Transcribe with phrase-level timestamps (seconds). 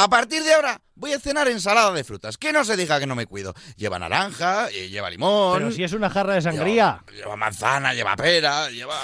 [0.00, 2.38] A partir de ahora voy a cenar ensalada de frutas.
[2.38, 3.52] Que no se diga que no me cuido.
[3.76, 5.58] Lleva naranja, eh, lleva limón.
[5.58, 7.02] Pero si es una jarra de sangría.
[7.04, 8.94] Lleva, lleva manzana, lleva pera, lleva.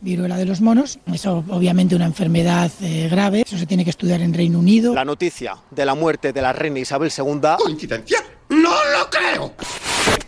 [0.00, 4.20] Viruela de los monos, es obviamente una enfermedad eh, grave, eso se tiene que estudiar
[4.20, 4.94] en Reino Unido.
[4.94, 7.40] La noticia de la muerte de la reina Isabel II.
[7.58, 8.24] ¿Coincidencia?
[8.50, 9.54] ¡No lo creo!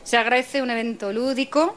[0.03, 1.77] Se agradece un evento lúdico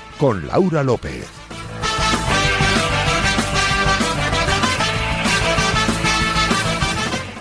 [0.21, 1.27] Con Laura López.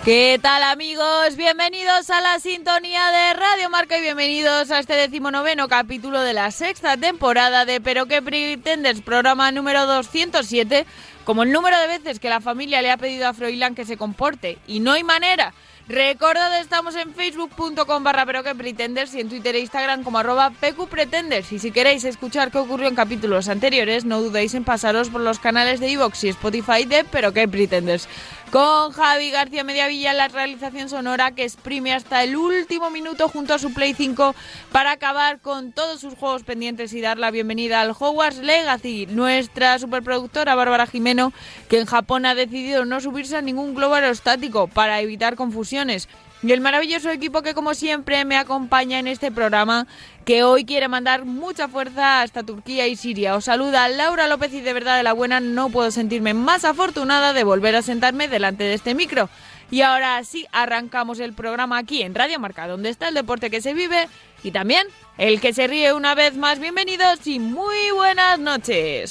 [0.03, 1.37] ¿Qué tal amigos?
[1.37, 6.51] Bienvenidos a la sintonía de Radio Marca y bienvenidos a este decimonoveno capítulo de la
[6.53, 10.87] sexta temporada de Pero qué pretendes, programa número 207,
[11.25, 13.99] como el número de veces que la familia le ha pedido a Froilán que se
[13.99, 15.53] comporte y no hay manera.
[15.91, 20.51] Recordad, estamos en facebook.com barra pero que pretenders y en Twitter e Instagram como arroba
[20.51, 21.51] pqpretenders.
[21.51, 25.41] Y si queréis escuchar qué ocurrió en capítulos anteriores, no dudéis en pasaros por los
[25.41, 28.09] canales de iVoox y Spotify de Pero que pretenders
[28.51, 33.59] con Javi García Mediavilla la realización sonora que exprime hasta el último minuto junto a
[33.59, 34.35] su Play 5
[34.73, 39.79] para acabar con todos sus juegos pendientes y dar la bienvenida al Hogwarts Legacy, nuestra
[39.79, 41.33] superproductora Bárbara Jimeno,
[41.69, 46.09] que en Japón ha decidido no subirse a ningún globo aerostático para evitar confusiones.
[46.43, 49.87] Y el maravilloso equipo que como siempre me acompaña en este programa,
[50.31, 53.35] que hoy quiere mandar mucha fuerza hasta Turquía y Siria.
[53.35, 57.33] Os saluda Laura López y de verdad de la buena no puedo sentirme más afortunada
[57.33, 59.29] de volver a sentarme delante de este micro.
[59.73, 63.61] Y ahora sí, arrancamos el programa aquí en Radio Marca, donde está el deporte que
[63.61, 64.09] se vive
[64.45, 64.87] y también
[65.19, 66.61] el que se ríe una vez más.
[66.61, 69.11] Bienvenidos y muy buenas noches.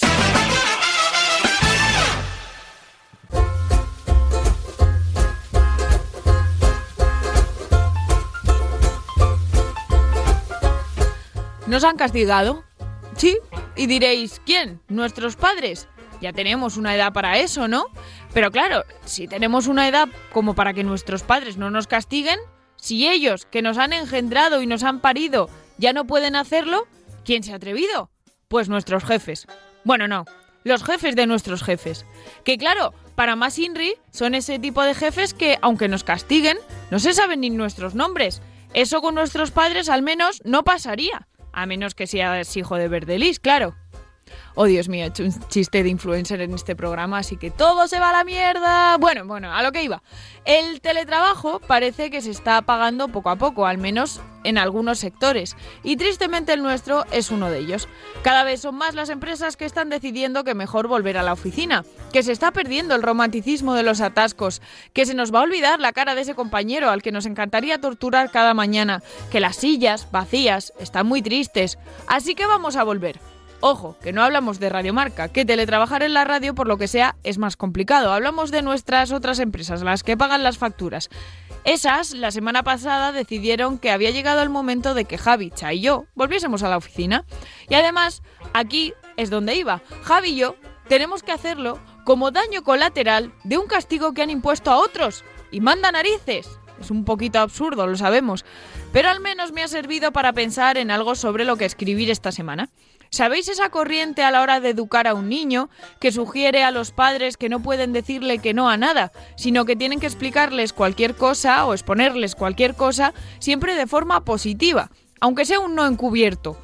[11.69, 12.63] ¿Nos han castigado?
[13.15, 13.37] Sí.
[13.75, 14.81] Y diréis, ¿quién?
[14.87, 15.87] ¿Nuestros padres?
[16.19, 17.85] Ya tenemos una edad para eso, ¿no?
[18.33, 22.39] Pero claro, si tenemos una edad como para que nuestros padres no nos castiguen,
[22.75, 25.47] si ellos, que nos han engendrado y nos han parido,
[25.77, 26.87] ya no pueden hacerlo,
[27.23, 28.09] ¿quién se ha atrevido?
[28.47, 29.45] Pues nuestros jefes.
[29.83, 30.25] Bueno, no,
[30.63, 32.03] los jefes de nuestros jefes.
[32.43, 36.57] Que claro, para más Inri son ese tipo de jefes que, aunque nos castiguen,
[36.89, 38.41] no se saben ni nuestros nombres.
[38.73, 41.28] Eso con nuestros padres al menos no pasaría.
[41.51, 43.75] A menos que seas hijo de Verdelis, claro.
[44.55, 47.87] Oh, Dios mío, he hecho un chiste de influencer en este programa, así que todo
[47.87, 48.97] se va a la mierda.
[48.97, 50.01] Bueno, bueno, a lo que iba.
[50.45, 55.55] El teletrabajo parece que se está apagando poco a poco, al menos en algunos sectores,
[55.83, 57.87] y tristemente el nuestro es uno de ellos.
[58.23, 61.83] Cada vez son más las empresas que están decidiendo que mejor volver a la oficina,
[62.13, 64.61] que se está perdiendo el romanticismo de los atascos,
[64.93, 67.81] que se nos va a olvidar la cara de ese compañero al que nos encantaría
[67.81, 73.19] torturar cada mañana, que las sillas vacías están muy tristes, así que vamos a volver.
[73.61, 77.17] Ojo, que no hablamos de radiomarca, que teletrabajar en la radio por lo que sea
[77.23, 78.13] es más complicado.
[78.13, 81.09] Hablamos de nuestras otras empresas, las que pagan las facturas.
[81.65, 85.81] Esas, la semana pasada, decidieron que había llegado el momento de que Javi, Cha y
[85.81, 87.25] yo volviésemos a la oficina.
[87.67, 89.81] Y además, aquí es donde iba.
[90.03, 90.55] Javi y yo
[90.87, 95.25] tenemos que hacerlo como daño colateral de un castigo que han impuesto a otros.
[95.51, 96.47] Y manda narices.
[96.79, 98.45] Es un poquito absurdo, lo sabemos.
[98.93, 102.31] Pero al menos me ha servido para pensar en algo sobre lo que escribir esta
[102.31, 102.69] semana.
[103.11, 106.91] ¿Sabéis esa corriente a la hora de educar a un niño que sugiere a los
[106.91, 111.15] padres que no pueden decirle que no a nada, sino que tienen que explicarles cualquier
[111.15, 116.57] cosa o exponerles cualquier cosa siempre de forma positiva, aunque sea un no encubierto?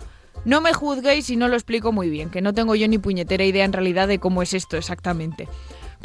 [0.45, 3.43] No me juzguéis si no lo explico muy bien, que no tengo yo ni puñetera
[3.43, 5.47] idea en realidad de cómo es esto exactamente.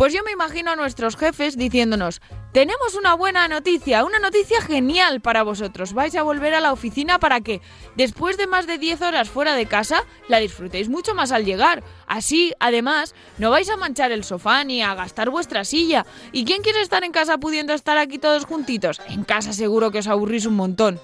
[0.01, 2.23] Pues yo me imagino a nuestros jefes diciéndonos,
[2.55, 5.93] tenemos una buena noticia, una noticia genial para vosotros.
[5.93, 7.61] Vais a volver a la oficina para que,
[7.97, 11.85] después de más de 10 horas fuera de casa, la disfrutéis mucho más al llegar.
[12.07, 16.07] Así, además, no vais a manchar el sofá ni a gastar vuestra silla.
[16.33, 19.03] ¿Y quién quiere estar en casa pudiendo estar aquí todos juntitos?
[19.07, 20.99] En casa seguro que os aburrís un montón.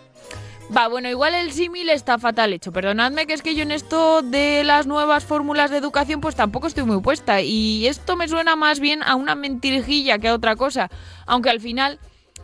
[0.75, 2.73] Va, bueno, igual el símil está fatal hecho.
[2.73, 6.67] Perdonadme que es que yo en esto de las nuevas fórmulas de educación pues tampoco
[6.67, 7.41] estoy muy puesta.
[7.41, 10.91] Y esto me suena más bien a una mentirijilla que a otra cosa.
[11.27, 12.01] Aunque al final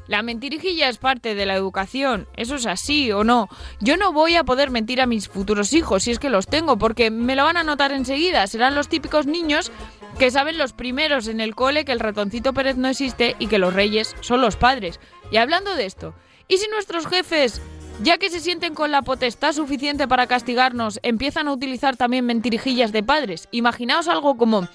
[0.08, 3.48] La mentirijilla es parte de la educación, eso es así o no.
[3.80, 6.76] Yo no voy a poder mentir a mis futuros hijos si es que los tengo,
[6.76, 8.46] porque me lo van a notar enseguida.
[8.46, 9.70] Serán los típicos niños
[10.18, 13.58] que saben los primeros en el cole que el ratoncito Pérez no existe y que
[13.58, 14.98] los reyes son los padres.
[15.30, 16.14] Y hablando de esto,
[16.48, 17.62] ¿y si nuestros jefes,
[18.00, 22.92] ya que se sienten con la potestad suficiente para castigarnos, empiezan a utilizar también mentirijillas
[22.92, 23.48] de padres?
[23.50, 24.68] Imaginaos algo como...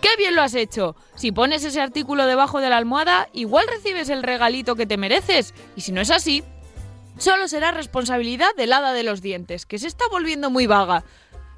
[0.00, 0.96] ¡Qué bien lo has hecho!
[1.14, 5.54] Si pones ese artículo debajo de la almohada, igual recibes el regalito que te mereces.
[5.76, 6.42] Y si no es así,
[7.18, 11.04] solo será responsabilidad del hada de los dientes, que se está volviendo muy vaga.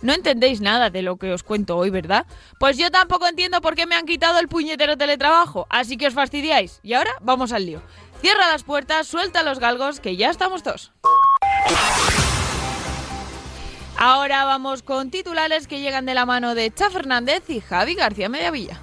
[0.02, 2.26] No entendéis nada de lo que os cuento hoy, ¿verdad?
[2.58, 6.14] Pues yo tampoco entiendo por qué me han quitado el puñetero teletrabajo, así que os
[6.14, 6.80] fastidiáis.
[6.82, 7.80] Y ahora vamos al lío.
[8.24, 10.92] Cierra las puertas, suelta los galgos, que ya estamos todos.
[13.98, 18.30] Ahora vamos con titulares que llegan de la mano de Cha Fernández y Javi García
[18.30, 18.80] Mediavilla.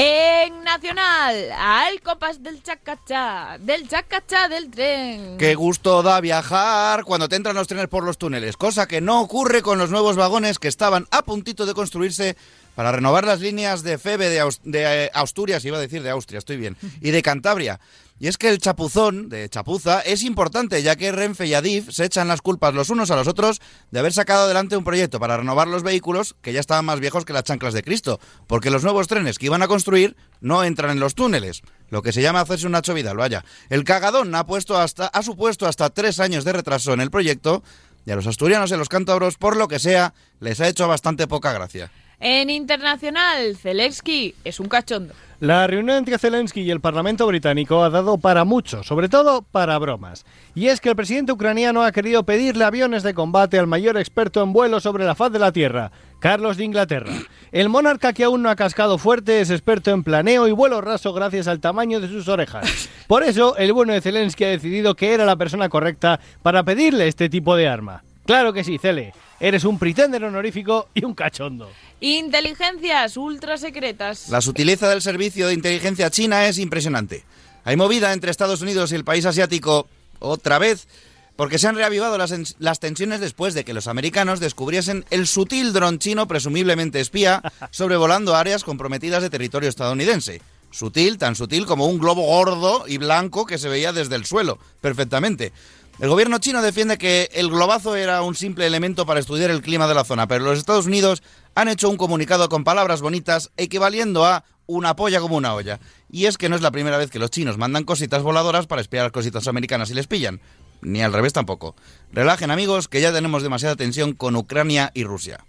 [0.00, 5.36] En Nacional, al compás del chacachá, del chacachá del tren.
[5.38, 9.20] Qué gusto da viajar cuando te entran los trenes por los túneles, cosa que no
[9.20, 12.36] ocurre con los nuevos vagones que estaban a puntito de construirse
[12.76, 16.10] para renovar las líneas de Febe de, Aus- de, eh, Asturias, iba a decir de
[16.10, 17.80] Austria, estoy bien, y de Cantabria.
[18.20, 22.04] Y es que el chapuzón de chapuza es importante, ya que Renfe y Adif se
[22.04, 23.60] echan las culpas los unos a los otros
[23.92, 27.24] de haber sacado adelante un proyecto para renovar los vehículos que ya estaban más viejos
[27.24, 28.18] que las chanclas de Cristo,
[28.48, 32.12] porque los nuevos trenes que iban a construir no entran en los túneles, lo que
[32.12, 33.44] se llama hacerse un Nacho Vidal, vaya.
[33.68, 37.62] El cagadón ha, puesto hasta, ha supuesto hasta tres años de retraso en el proyecto
[38.04, 40.88] y a los asturianos y a los cántabros, por lo que sea, les ha hecho
[40.88, 41.92] bastante poca gracia.
[42.20, 45.14] En Internacional, Zelensky es un cachondo.
[45.38, 49.78] La reunión entre Zelensky y el Parlamento británico ha dado para mucho, sobre todo para
[49.78, 50.26] bromas.
[50.56, 54.42] Y es que el presidente ucraniano ha querido pedirle aviones de combate al mayor experto
[54.42, 57.12] en vuelo sobre la faz de la Tierra, Carlos de Inglaterra.
[57.52, 61.12] El monarca que aún no ha cascado fuerte es experto en planeo y vuelo raso
[61.12, 62.88] gracias al tamaño de sus orejas.
[63.06, 67.06] Por eso, el bueno de Zelensky ha decidido que era la persona correcta para pedirle
[67.06, 68.02] este tipo de arma.
[68.28, 69.14] Claro que sí, Cele.
[69.40, 71.70] Eres un pretender honorífico y un cachondo.
[71.98, 74.28] Inteligencias ultra secretas.
[74.28, 77.24] La sutileza del servicio de inteligencia china es impresionante.
[77.64, 79.88] Hay movida entre Estados Unidos y el país asiático
[80.18, 80.88] otra vez
[81.36, 85.72] porque se han reavivado las, las tensiones después de que los americanos descubriesen el sutil
[85.72, 87.40] dron chino presumiblemente espía
[87.70, 90.42] sobrevolando áreas comprometidas de territorio estadounidense.
[90.70, 94.58] Sutil, tan sutil como un globo gordo y blanco que se veía desde el suelo,
[94.82, 95.52] perfectamente.
[95.98, 99.88] El gobierno chino defiende que el globazo era un simple elemento para estudiar el clima
[99.88, 101.24] de la zona, pero los Estados Unidos
[101.56, 105.80] han hecho un comunicado con palabras bonitas equivaliendo a una polla como una olla.
[106.08, 108.80] Y es que no es la primera vez que los chinos mandan cositas voladoras para
[108.80, 110.40] espiar a cositas americanas y les pillan.
[110.82, 111.74] Ni al revés tampoco.
[112.12, 115.44] Relajen amigos, que ya tenemos demasiada tensión con Ucrania y Rusia.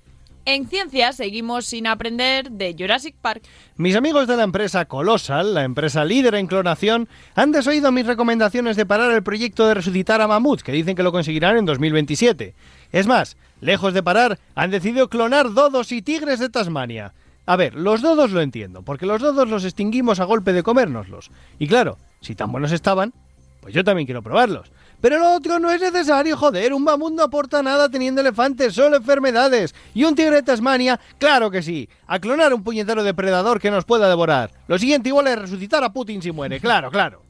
[0.51, 3.43] En ciencias seguimos sin aprender de Jurassic Park.
[3.75, 8.75] Mis amigos de la empresa Colossal, la empresa líder en clonación, han desoído mis recomendaciones
[8.75, 12.55] de parar el proyecto de resucitar a mamuts, que dicen que lo conseguirán en 2027.
[12.91, 17.13] Es más, lejos de parar, han decidido clonar dodos y tigres de Tasmania.
[17.45, 21.29] A ver, los dodos lo entiendo, porque los dodos los extinguimos a golpe de comérnoslos.
[21.59, 23.13] Y claro, si tan buenos estaban,
[23.61, 24.71] pues yo también quiero probarlos.
[25.01, 26.73] Pero lo otro no es necesario, joder.
[26.73, 29.73] Un mamut no aporta nada teniendo elefantes, solo enfermedades.
[29.93, 31.87] Y un tigre de Tasmania, claro que sí.
[32.07, 34.51] A clonar un puñetero depredador que nos pueda devorar.
[34.67, 37.23] Lo siguiente igual es resucitar a Putin si muere, claro, claro.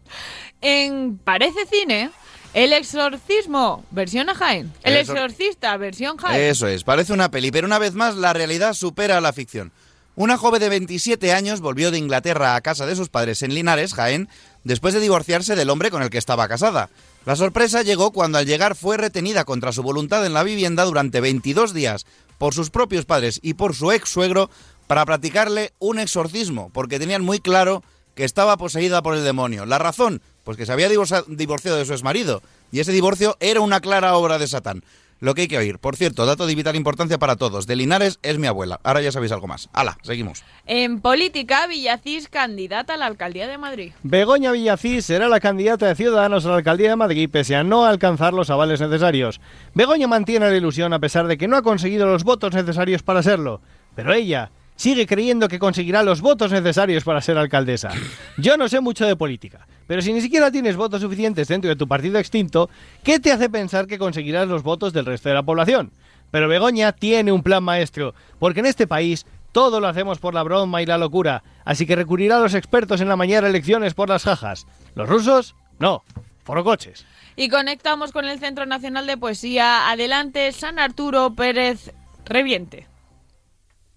[0.61, 2.09] En Parece Cine,
[2.53, 4.73] El Exorcismo, versión a Jaén.
[4.83, 6.41] El Eso- Exorcista, versión Jaén.
[6.41, 9.71] Eso es, parece una peli, pero una vez más la realidad supera a la ficción.
[10.15, 13.93] Una joven de 27 años volvió de Inglaterra a casa de sus padres en Linares,
[13.93, 14.27] Jaén,
[14.65, 16.89] después de divorciarse del hombre con el que estaba casada.
[17.25, 21.21] La sorpresa llegó cuando al llegar fue retenida contra su voluntad en la vivienda durante
[21.21, 22.05] 22 días
[22.37, 24.49] por sus propios padres y por su ex suegro
[24.87, 27.83] para practicarle un exorcismo, porque tenían muy claro
[28.15, 29.65] que estaba poseída por el demonio.
[29.65, 33.59] La razón, pues que se había divorcia- divorciado de su exmarido, y ese divorcio era
[33.61, 34.83] una clara obra de Satán.
[35.19, 35.79] Lo que hay que oír.
[35.79, 37.67] Por cierto, dato de vital importancia para todos.
[37.67, 38.79] De Linares es mi abuela.
[38.83, 39.69] Ahora ya sabéis algo más.
[39.73, 40.43] Hala, seguimos.
[40.65, 43.91] En política, Villacís, candidata a la alcaldía de Madrid.
[44.03, 47.85] Begoña Villacís será la candidata de Ciudadanos a la alcaldía de Madrid pese a no
[47.85, 49.41] alcanzar los avales necesarios.
[49.73, 53.21] Begoña mantiene la ilusión a pesar de que no ha conseguido los votos necesarios para
[53.21, 53.61] serlo.
[53.95, 57.89] Pero ella sigue creyendo que conseguirá los votos necesarios para ser alcaldesa.
[58.37, 61.75] Yo no sé mucho de política, pero si ni siquiera tienes votos suficientes dentro de
[61.75, 62.69] tu partido extinto,
[63.03, 65.91] ¿qué te hace pensar que conseguirás los votos del resto de la población?
[66.31, 70.43] Pero Begoña tiene un plan maestro, porque en este país todo lo hacemos por la
[70.43, 74.07] broma y la locura, así que recurrirá a los expertos en la mañana elecciones por
[74.07, 74.65] las jajas.
[74.95, 75.55] ¿Los rusos?
[75.79, 76.05] No,
[76.45, 77.05] forocoches.
[77.35, 79.89] Y conectamos con el Centro Nacional de Poesía.
[79.89, 81.91] Adelante, San Arturo Pérez
[82.23, 82.87] Reviente.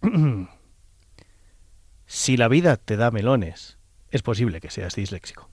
[2.15, 3.79] Si la vida te da melones,
[4.11, 5.49] es posible que seas disléxico.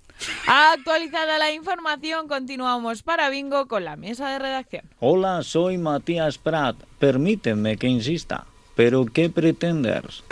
[0.46, 4.84] Actualizada la información, continuamos para Bingo con la mesa de redacción.
[5.00, 6.75] Hola, soy Matías Prat.
[7.00, 8.46] Permíteme que insista.
[8.75, 10.25] ¿Pero qué pretendes?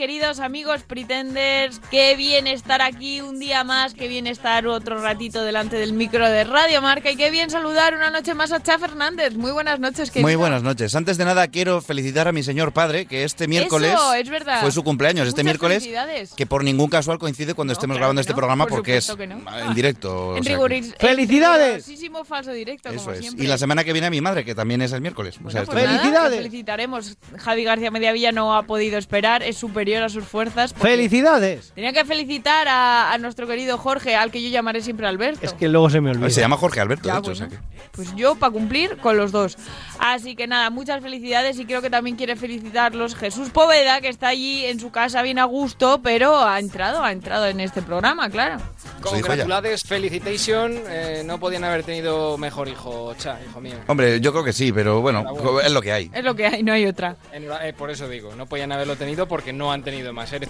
[0.00, 1.78] Queridos amigos Pretenders.
[1.90, 6.26] Qué bien estar aquí un día más, qué bien estar otro ratito delante del micro
[6.26, 9.34] de Radio Marca y qué bien saludar una noche más a Cha Fernández.
[9.34, 10.26] Muy buenas noches, querido.
[10.26, 10.94] Muy buenas noches.
[10.94, 14.62] Antes de nada quiero felicitar a mi señor padre, que este miércoles Eso, es verdad.
[14.62, 16.32] fue su cumpleaños, este Muchas miércoles, felicidades.
[16.32, 19.22] que por ningún casual coincide cuando estemos grabando este programa por porque es no.
[19.24, 20.28] en directo.
[20.30, 21.66] o En sea que- rigoris- ¡Felicidades!
[21.66, 23.18] en rigurosísimo falso directo, Eso como es.
[23.20, 23.44] siempre.
[23.44, 25.38] Y la semana que viene a mi madre, que también es el miércoles.
[25.44, 27.18] O sea, Pues nada, le felicitaremos.
[27.36, 29.58] Javi García Mediavilla no ha podido esperar, es
[29.90, 30.72] superior a sus fuerzas.
[30.74, 31.72] ¡Felicidades!
[31.74, 35.44] Tenía que felicitar a, a nuestro querido Jorge, al que yo llamaré siempre Alberto.
[35.44, 36.30] Es que luego se me olvida.
[36.30, 37.30] se llama Jorge Alberto, Ya, de hecho.
[37.32, 37.50] o bueno.
[37.50, 39.56] sea que- Pues yo para cumplir con los dos.
[39.98, 44.28] Así que nada, muchas felicidades y creo que también quiere felicitarlos Jesús Poveda, que está
[44.28, 48.30] allí en su casa bien a gusto, pero ha entrado, ha entrado en este programa,
[48.30, 48.58] claro.
[49.00, 50.74] Congratulades, felicitation.
[50.88, 53.74] eh, no podían haber tenido mejor hijo, cha, hijo mío.
[53.86, 55.24] Hombre, yo creo que sí, pero bueno,
[55.64, 56.10] es lo que hay.
[56.14, 57.16] Es lo que hay, no hay otra.
[57.32, 60.32] Enhora- eh, por eso digo, no podían haberlo tenido porque no han tenido más.
[60.34, 60.48] Eres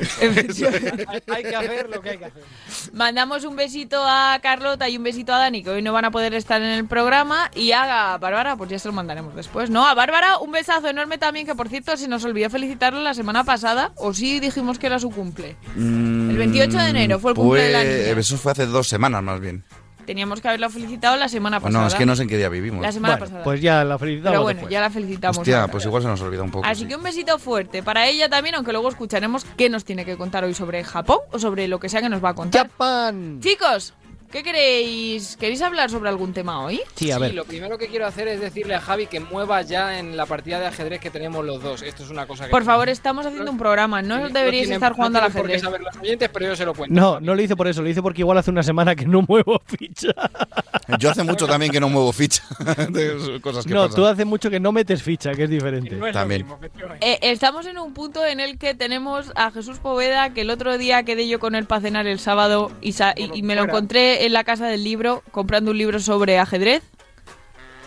[0.56, 0.70] solo.
[1.08, 2.42] hay, hay que hacer lo que hay que hacer.
[2.92, 6.10] Mandamos un besito a Carlota y un besito a Dani, que hoy no van a
[6.10, 7.50] poder estar en el programa.
[7.54, 9.86] Y a Bárbara, pues ya se lo mandaremos después, ¿no?
[9.86, 13.44] A Bárbara, un besazo enorme también, que por cierto se nos olvidó felicitarla la semana
[13.44, 13.92] pasada.
[13.96, 15.56] O sí dijimos que era su cumple.
[15.76, 18.20] El 28 de enero fue el cumple de la Pues, niña.
[18.20, 19.64] Eso fue hace dos semanas más bien.
[20.10, 21.78] Teníamos que haberla felicitado la semana pasada.
[21.78, 22.82] Bueno, es que no sé en qué día vivimos.
[22.82, 23.44] La semana Bueno, pasada.
[23.44, 24.72] pues ya la felicitamos Pero bueno, después.
[24.72, 25.38] ya la felicitamos.
[25.38, 26.66] Hostia, pues igual se nos olvida un poco.
[26.66, 26.88] Así sí.
[26.88, 30.42] que un besito fuerte para ella también, aunque luego escucharemos qué nos tiene que contar
[30.42, 32.66] hoy sobre Japón o sobre lo que sea que nos va a contar.
[32.68, 33.38] ¡Japón!
[33.40, 33.94] Chicos,
[34.30, 35.36] ¿qué queréis?
[35.36, 36.80] ¿Queréis hablar sobre algún tema hoy?
[36.94, 37.34] Sí, a ver.
[37.34, 40.60] lo primero que quiero hacer es decirle a Javi que mueva ya en la partida
[40.60, 41.82] de ajedrez que tenemos los dos.
[41.82, 42.50] Esto es una cosa que.
[42.50, 45.60] Por favor, estamos haciendo un programa, no deberíais tienen- estar jugando no al ajedrez.
[45.62, 46.94] saber los oyentes, pero yo se lo cuento.
[47.00, 49.22] No, no lo hice por eso, lo hice porque igual hace una semana que no
[49.28, 50.08] muevo ficha.
[50.98, 52.42] Yo hace mucho también que no muevo ficha
[52.90, 53.96] de cosas que No, pasan.
[53.96, 55.96] tú hace mucho que no metes ficha, que es diferente.
[56.12, 56.46] También.
[57.00, 60.78] Eh, estamos en un punto en el que tenemos a Jesús Poveda, que el otro
[60.78, 63.62] día quedé yo con él para cenar el sábado y, sa- y- y me lo
[63.62, 63.72] fuera.
[64.26, 66.82] En la casa del libro, comprando un libro sobre ajedrez.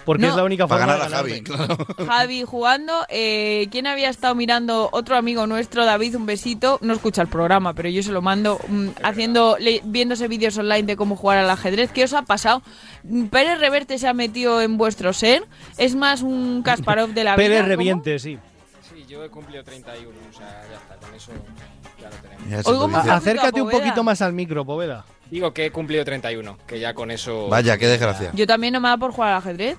[0.06, 0.32] Porque No.
[0.32, 1.78] es la única Para forma ganar a Javi, claro.
[2.08, 3.06] Javi jugando.
[3.08, 4.90] Eh, ¿Quién había estado mirando?
[4.92, 6.78] Otro amigo nuestro, David, un besito.
[6.82, 10.84] No escucha el programa, pero yo se lo mando mm, haciendo, le- viéndose vídeos online
[10.84, 11.90] de cómo jugar al ajedrez.
[11.94, 12.62] ¿Qué os ha pasado?
[13.04, 15.46] Mm, Pérez Reverte se ha metido en vuestro ser.
[15.78, 17.46] Es más un Kasparov de la vida.
[17.46, 17.70] Pérez ¿cómo?
[17.70, 18.38] Reviente, sí.
[18.94, 21.32] Sí, yo he cumplido 31, o sea, ya está, con eso
[22.02, 22.50] ya lo tenemos.
[22.66, 25.06] Ya Oigo Acércate un poquito más al micro, Poveda.
[25.34, 27.48] Digo que he cumplido 31, que ya con eso.
[27.48, 28.30] Vaya, qué desgracia.
[28.36, 29.78] Yo también no me da por jugar al ajedrez.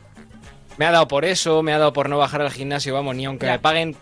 [0.79, 3.25] Me ha dado por eso, me ha dado por no bajar al gimnasio, vamos, ni
[3.25, 3.53] aunque Ya.
[3.53, 3.95] me paguen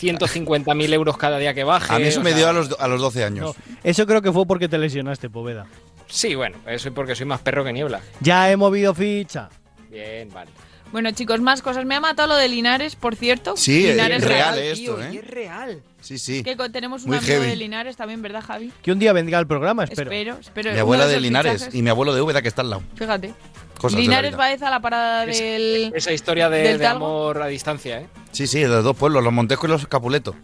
[0.00, 1.92] 150.000 euros cada día que baje.
[1.92, 3.56] A mí eso me sea, dio a los, a los 12 años.
[3.56, 5.66] No, eso creo que fue porque te lesionaste, Poveda.
[6.06, 8.00] Sí, bueno, eso es porque soy más perro que niebla.
[8.20, 9.48] Ya he movido ficha.
[9.90, 10.52] Bien, vale.
[10.92, 11.84] Bueno, chicos, más cosas.
[11.84, 13.56] Me ha matado lo de Linares, por cierto.
[13.56, 15.16] Sí, Linares es real real, esto, tío, ¿eh?
[15.22, 15.82] es real.
[16.00, 16.42] Sí, sí.
[16.42, 17.46] Que tenemos un Muy amigo heavy.
[17.48, 18.72] de Linares también, ¿verdad, Javi?
[18.82, 20.10] Que un día vendrá al programa, espero.
[20.10, 20.72] Espero, espero.
[20.72, 21.74] Mi abuela de Linares fichajes.
[21.74, 22.82] y mi abuelo de Úbeda que está al lado.
[22.96, 23.34] Fíjate.
[23.78, 24.36] Cosas Linares.
[24.36, 25.92] Baeza a la parada Es- del.
[25.94, 28.06] Esa historia de, ¿Del de amor a distancia, ¿eh?
[28.32, 30.34] Sí, sí, de los dos pueblos, los Montesco y los Capuleto.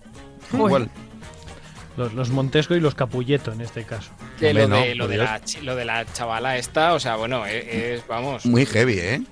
[0.52, 0.90] Igual.
[1.96, 4.10] Los, los Montesco y los Capulleto en este caso.
[4.38, 7.16] Que Hombre, lo, no, de, lo, de la, lo de la chavala esta, o sea,
[7.16, 8.44] bueno, es, es- vamos.
[8.46, 9.22] Muy heavy, ¿eh?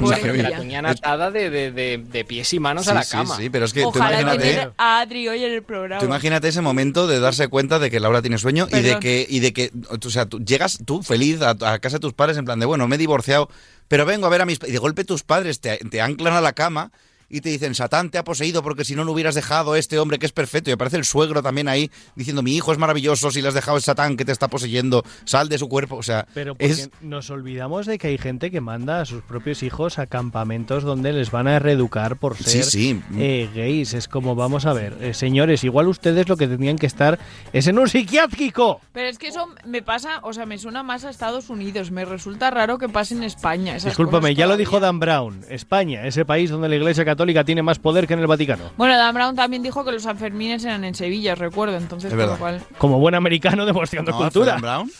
[0.00, 2.94] O sea, que la tenían atada de, de, de, de pies y manos Sí, a
[2.94, 3.36] la cama.
[3.36, 6.00] sí, pero es que tú imagínate, a Adri hoy en el programa.
[6.00, 9.26] tú imagínate ese momento de darse cuenta de que Laura tiene sueño y de que,
[9.28, 12.36] y de que, o sea, tú llegas tú feliz a, a casa de tus padres
[12.38, 13.48] en plan de, bueno, me he divorciado,
[13.88, 14.58] pero vengo a ver a mis...
[14.58, 14.66] pa-".
[14.68, 16.90] Y de golpe tus padres te, te anclan a la cama
[17.28, 19.98] y te dicen, Satán te ha poseído porque si no, no hubieras dejado a este
[19.98, 20.70] hombre que es perfecto.
[20.70, 23.78] Y aparece el suegro también ahí diciendo, mi hijo es maravilloso, si le has dejado
[23.78, 25.96] es Satán que te está poseyendo, sal de su cuerpo.
[25.96, 26.90] O sea, Pero porque es...
[27.00, 31.12] nos olvidamos de que hay gente que manda a sus propios hijos a campamentos donde
[31.12, 33.00] les van a reeducar por ser sí.
[33.16, 33.94] eh, gays.
[33.94, 37.18] Es como, vamos a ver, eh, señores, igual ustedes lo que tendrían que estar
[37.52, 38.80] es en un psiquiátrico.
[38.92, 41.90] Pero es que eso me pasa, o sea, me suena más a Estados Unidos.
[41.90, 43.74] Me resulta raro que pase en España.
[43.74, 45.44] Discúlpame, ya lo dijo Dan Brown.
[45.48, 48.64] España, ese país donde la Iglesia Católica tiene más poder que en el Vaticano.
[48.76, 51.76] Bueno, Dan Brown también dijo que los Sanfermines eran en Sevilla, recuerdo.
[51.76, 52.60] Entonces, Es por lo cual.
[52.78, 54.52] Como buen americano demostrando No, ¿fue cultura.
[54.52, 54.90] Dan Brown?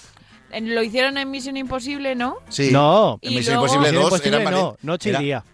[0.62, 2.37] Lo hicieron en Misión Imposible, ¿no?
[2.49, 2.71] Sí.
[2.73, 5.44] No, Y en Misión luego- Imposible Misión 2 Imposible era no, Noche y era- Día.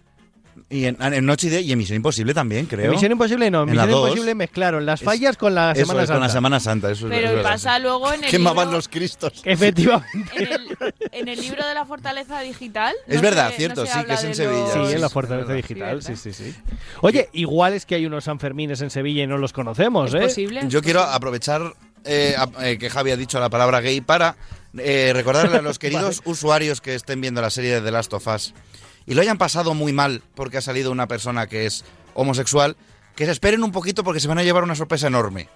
[0.71, 2.85] Y en, en Noche y Día y en Misión Imposible también, creo.
[2.85, 3.89] En Misión Imposible no, en En Misión.
[3.91, 6.13] Imposible mezclaron las Es- fallas con la Eso Semana es, Santa.
[6.13, 6.91] con la Semana Santa.
[6.91, 9.33] Eso es- Pero es pasa luego en el Quemaban libro- los cristos.
[9.43, 10.31] Efectivamente.
[10.35, 12.95] En el, en el libro de la fortaleza digital.
[13.05, 14.75] Es verdad, se- cierto, no sí, que es en Sevilla.
[14.75, 15.55] los- Sí, en la Fortaleza verdad.
[15.67, 16.55] Digital, sí, Sí, sí.
[17.01, 20.23] Oye, igual es que hay unos Sanfermines en Sevilla y no los conocemos, Es ¿eh?
[20.23, 20.61] posible.
[20.69, 21.73] Yo quiero aprovechar
[22.05, 24.35] eh, a- eh, que Javi ha dicho la palabra gay para
[24.77, 28.25] eh, recordarle a los queridos usuarios que estén viendo la serie de The Last of
[28.27, 28.53] Us
[29.05, 32.75] y lo hayan pasado muy mal porque ha salido una persona que es homosexual,
[33.15, 35.47] que se esperen un poquito porque se van a llevar una sorpresa enorme.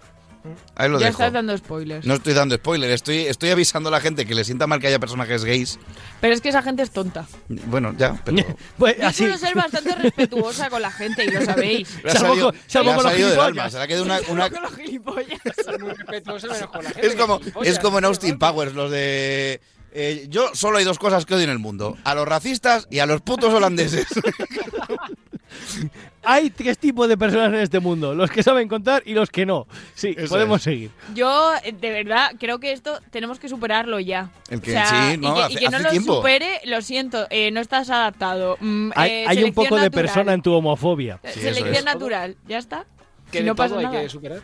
[0.76, 1.24] Ahí lo ya dejo.
[1.24, 2.06] estás dando spoilers.
[2.06, 4.86] No estoy dando spoiler, estoy, estoy avisando a la gente que le sienta mal que
[4.86, 5.80] haya personajes gays.
[6.22, 7.26] Pero es que esa gente es tonta.
[7.50, 8.46] Bueno, ya, pero...
[8.78, 9.18] Pues Yo así.
[9.24, 11.90] suelo ser bastante respetuosa con la gente y lo sabéis.
[12.04, 13.88] Le ha Salvo salido, con- salvo le ha con salido del alma, se le ha
[13.88, 15.40] quedado una- una, Con los gilipollas.
[15.66, 17.08] Soy muy respetuoso menos con la gente.
[17.08, 18.38] Es como, es como en Austin.
[18.38, 19.60] Powers, los de...
[19.96, 21.98] eh, yo solo hay dos cosas que odio en el mundo.
[22.04, 24.06] A los racistas y a los putos holandeses.
[26.28, 29.46] Hay tres tipos de personas en este mundo: los que saben contar y los que
[29.46, 29.68] no.
[29.94, 30.64] Sí, Eso podemos es.
[30.64, 30.92] seguir.
[31.14, 34.32] Yo, eh, de verdad, creo que esto tenemos que superarlo ya.
[34.50, 36.16] El que- O sea, sí, no, y que, hace- y que no lo tiempo.
[36.18, 38.58] supere, lo siento, eh, no estás adaptado.
[38.60, 39.92] Mm, Hay, eh, hay un poco de natural.
[39.92, 41.20] persona en tu homofobia.
[41.24, 41.86] Sí, Selección es.
[41.86, 42.86] natural, ya está.
[43.32, 44.02] Que Si de no pasa hay nada.
[44.02, 44.42] que superar.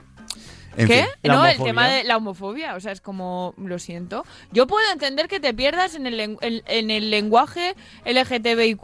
[0.77, 1.03] En ¿Qué?
[1.03, 1.31] fin.
[1.31, 2.75] No, el tema de la homofobia.
[2.75, 4.25] O sea, es como, lo siento.
[4.51, 7.75] Yo puedo entender que te pierdas en el, en, en el lenguaje
[8.05, 8.81] LGTBIQ,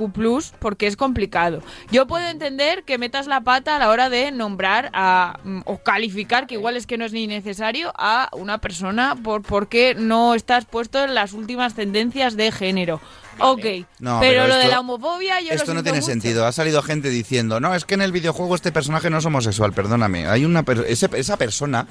[0.60, 1.62] porque es complicado.
[1.92, 5.78] Yo puedo entender que metas la pata a la hora de nombrar a, mm, o
[5.78, 10.34] calificar, que igual es que no es ni necesario, a una persona por porque no
[10.36, 13.02] estás puesto en las últimas tendencias de género.
[13.40, 13.66] Ok,
[14.00, 16.12] No, pero, pero lo de la homofobia yo lo Esto no tiene mucho.
[16.12, 16.46] sentido.
[16.46, 19.74] Ha salido gente diciendo, no, es que en el videojuego este personaje no es homosexual,
[19.74, 20.28] perdóname.
[20.28, 21.88] Hay una per- ese- esa persona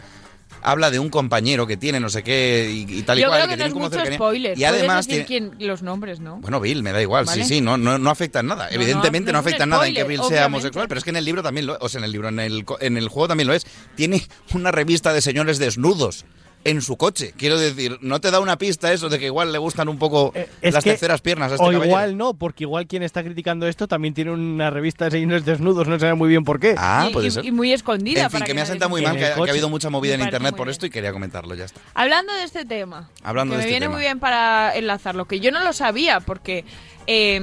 [0.63, 3.43] habla de un compañero que tiene no sé qué y, y tal y Yo cual.
[3.43, 4.19] creo y que no tienen es como mucho cercanía.
[4.19, 4.59] spoiler.
[4.59, 5.43] Y además Puedes tiene...
[5.43, 6.37] decir quién, los nombres, ¿no?
[6.39, 7.43] Bueno, Bill, me da igual, Vale.
[7.45, 8.67] sí, sí, no, no, no afecta en nada.
[8.67, 11.11] no, Evidentemente no, es afecta en nada en que Bill sea homosexual, pero es que
[11.11, 13.09] en el libro también lo o sea, en el libro, en el, co- en el
[13.09, 13.67] juego también lo es.
[13.97, 16.25] Tiene una revista de señores desnudos
[16.71, 17.33] en su coche.
[17.37, 20.33] Quiero decir, no te da una pista eso de que igual le gustan un poco
[20.35, 21.87] Eh, las que- terceras piernas a este o caballero.
[21.87, 25.87] igual no, porque igual quien está criticando esto también tiene una revista de señores desnudos,
[25.89, 26.75] no sabe muy bien por qué.
[26.79, 27.45] Ah, y, puede y- ser.
[27.45, 28.23] y muy escondida.
[28.23, 29.51] En fin, para que me ha sentado muy mal que, ha- que coche.
[29.51, 30.73] ha habido mucha movida en internet por bien.
[30.73, 31.81] esto y quería comentarlo, ya está.
[31.95, 33.95] Hablando de este tema, Hablando que de me este viene tema.
[33.97, 36.65] muy bien para enlazarlo, que yo no lo sabía porque
[37.07, 37.41] eh,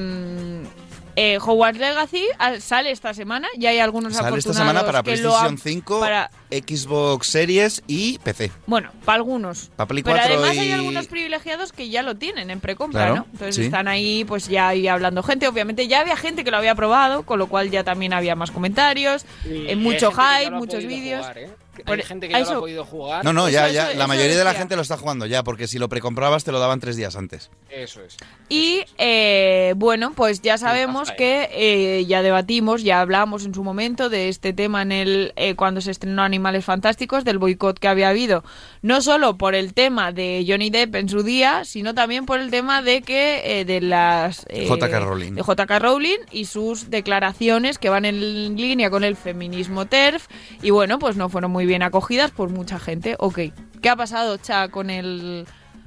[1.15, 5.03] eh, Hogwarts Legacy ah, sale esta semana, ya hay algunos Sale esta afortunados semana para
[5.03, 8.51] PlayStation han- 5, para- Xbox Series y PC.
[8.67, 9.69] bueno, para algunos.
[9.75, 13.01] Pa' Play Pero 4 además y- hay algunos privilegiados que ya lo tienen en precompra,
[13.07, 13.25] Claro, ¿no?
[13.31, 13.63] Entonces sí.
[13.63, 15.47] están ahí, pues ya ahí hablando gente.
[15.47, 18.51] Obviamente ya había gente que lo había probado, con lo cual ya también había más
[18.51, 21.21] comentarios, eh, mucho hype, ha muchos vídeos.
[21.21, 21.49] jugar, ¿eh?
[21.85, 23.23] Hay gente que lo ha podido jugar.
[23.25, 23.83] No, no, ya, Eso- ya.
[23.89, 26.43] eso- la eso mayoría de la gente lo está jugando ya, porque si lo precomprabas
[26.43, 27.49] te lo daban tres días antes.
[27.69, 28.17] Eso es.
[28.49, 34.09] Y eh, bueno, pues ya sabemos que eh, ya debatimos, ya hablamos en su momento
[34.09, 38.09] de este tema en el eh, cuando se estrenó Animales Fantásticos, del boicot que había
[38.09, 38.43] habido,
[38.81, 42.51] no solo por el tema de Johnny Depp en su día, sino también por el
[42.51, 44.99] tema de que eh, de las eh, J.K.
[44.99, 45.33] Rowling.
[45.33, 45.79] de J.K.
[45.79, 50.27] Rowling y sus declaraciones que van en línea con el feminismo TERF
[50.61, 53.15] y bueno, pues no fueron muy bien acogidas por mucha gente.
[53.19, 53.39] Ok,
[53.81, 55.45] ¿qué ha pasado, Cha, con el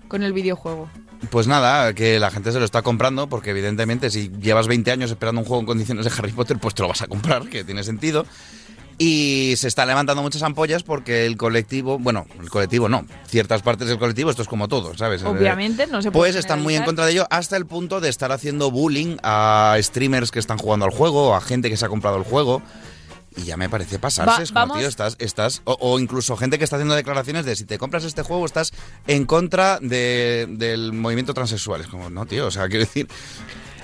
[0.08, 0.88] con el videojuego?
[1.30, 5.10] Pues nada, que la gente se lo está comprando, porque evidentemente si llevas 20 años
[5.10, 7.64] esperando un juego en condiciones de Harry Potter, pues te lo vas a comprar, que
[7.64, 8.26] tiene sentido.
[8.98, 13.88] Y se está levantando muchas ampollas porque el colectivo, bueno, el colectivo no, ciertas partes
[13.88, 15.22] del colectivo, esto es como todo, ¿sabes?
[15.22, 18.08] Obviamente, no se puede Pues están muy en contra de ello hasta el punto de
[18.08, 21.88] estar haciendo bullying a streamers que están jugando al juego, a gente que se ha
[21.90, 22.62] comprado el juego.
[23.36, 24.30] Y ya me parece pasarse.
[24.36, 27.54] Va- es como, tío, estás, estás o, o incluso gente que está haciendo declaraciones de
[27.54, 28.72] si te compras este juego estás
[29.06, 31.82] en contra de- del movimiento transexual.
[31.82, 33.06] Es como, no, tío, o sea, quiero decir...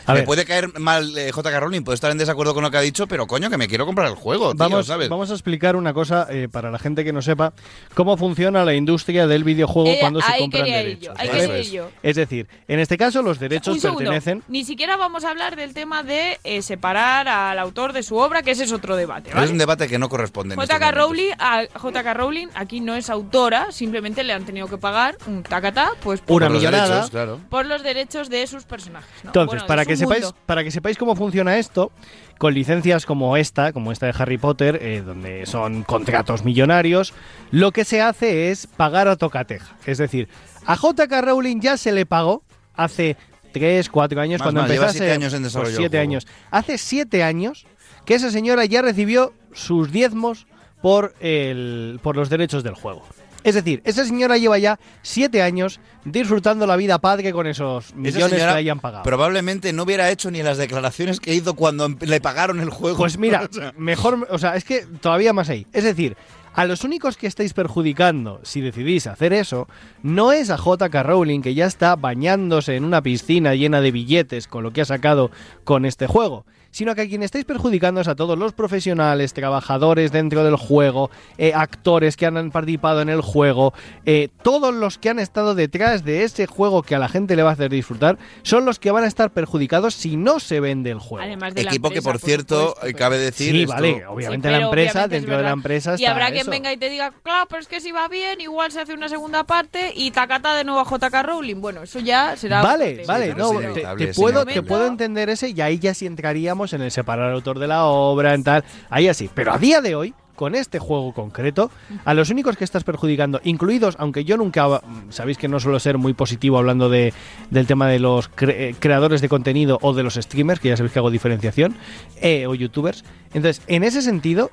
[0.06, 0.26] A me ver.
[0.26, 1.60] puede caer mal eh, J.K.
[1.60, 3.86] Rowling, puedo estar en desacuerdo con lo que ha dicho, pero coño, que me quiero
[3.86, 5.08] comprar el juego, tío, Vamos, ¿sabes?
[5.08, 7.52] vamos a explicar una cosa eh, para la gente que no sepa
[7.94, 11.00] cómo funciona la industria del videojuego Eh, cuando se compran derechos.
[11.02, 11.70] yo, ¿vale?
[11.70, 11.90] yo.
[12.02, 13.98] Es decir, en este caso los derechos Un segundo.
[14.00, 14.42] pertenecen.
[14.48, 18.42] Ni siquiera vamos a hablar del tema de eh, separar al autor de su obra,
[18.42, 19.30] que ese es otro debate.
[19.32, 19.44] ¿vale?
[19.46, 20.54] Es un debate que no corresponde.
[20.54, 20.90] estos J.K.
[20.92, 21.30] Rowling,
[21.74, 22.14] J.K.
[22.14, 26.36] Rowling aquí no es autora, simplemente le han tenido que pagar un tacatá pues, por,
[26.36, 26.88] Una Por los millonada.
[26.88, 27.40] derechos, claro.
[27.48, 29.08] por los derechos de sus personajes.
[29.22, 29.28] ¿no?
[29.30, 30.36] Entonces, Bueno, para su que sepáis, mundo.
[30.46, 31.92] para que sepáis cómo funciona esto,
[32.38, 37.14] con licencias como esta, como esta de Harry Potter, eh, donde son contratos millonarios,
[37.50, 39.76] lo que se hace es pagar a tocateja.
[39.86, 40.28] Es decir,
[40.66, 41.20] a J.K.
[41.22, 42.42] Rowling ya se le pagó
[42.74, 43.16] hace
[43.52, 44.98] 3, 4 años Más, cuando más, lleva empezase.
[44.98, 46.02] siete años en pues, desarrollo siete juego.
[46.10, 46.26] años.
[46.50, 47.66] Hace 7 años
[48.06, 50.46] que esa señora ya recibió sus diezmos
[50.80, 53.04] por, el, por los derechos del juego.
[53.44, 58.30] Es decir, esa señora lleva ya siete años disfrutando la vida padre con esos millones
[58.30, 59.04] que le hayan pagado.
[59.04, 62.98] Probablemente no hubiera hecho ni las declaraciones que hizo cuando em- le pagaron el juego.
[62.98, 65.66] Pues mira, O sea, mejor, o sea, es que todavía más ahí.
[65.72, 66.16] Es decir,
[66.54, 69.68] a los únicos que estáis perjudicando si decidís hacer eso,
[70.02, 74.48] no es a JK Rowling que ya está bañándose en una piscina llena de billetes
[74.48, 75.30] con lo que ha sacado
[75.64, 80.10] con este juego, sino que a quien estáis perjudicando es a todos los profesionales, trabajadores
[80.10, 83.72] dentro del juego, eh, actores que han participado en el juego,
[84.04, 87.42] eh, todos los que han estado detrás de ese juego que a la gente le
[87.44, 90.90] va a hacer disfrutar, son los que van a estar perjudicados si no se vende
[90.90, 91.24] el juego.
[91.24, 93.52] Además de la equipo que, por cierto, eh, cabe decir.
[93.52, 96.30] Sí, esto- vale, obviamente Sí, la empresa, obviamente dentro de la empresa Y está habrá
[96.32, 98.94] quien venga y te diga, claro, pero es que si va bien, igual se hace
[98.94, 101.60] una segunda parte y tacata de nuevo a JK Rowling.
[101.60, 102.62] Bueno, eso ya será.
[102.62, 106.61] Vale, vale, no, te, te puedo, te puedo entender ese y ahí ya sí entraríamos
[106.72, 109.28] en el separar al autor de la obra, en tal, ahí así.
[109.34, 111.70] Pero a día de hoy, con este juego concreto,
[112.04, 115.78] a los únicos que estás perjudicando, incluidos, aunque yo nunca, mm, sabéis que no suelo
[115.78, 117.12] ser muy positivo hablando de,
[117.50, 120.76] del tema de los cre- eh, creadores de contenido o de los streamers, que ya
[120.76, 121.76] sabéis que hago diferenciación,
[122.20, 123.04] eh, o youtubers.
[123.34, 124.50] Entonces, en ese sentido,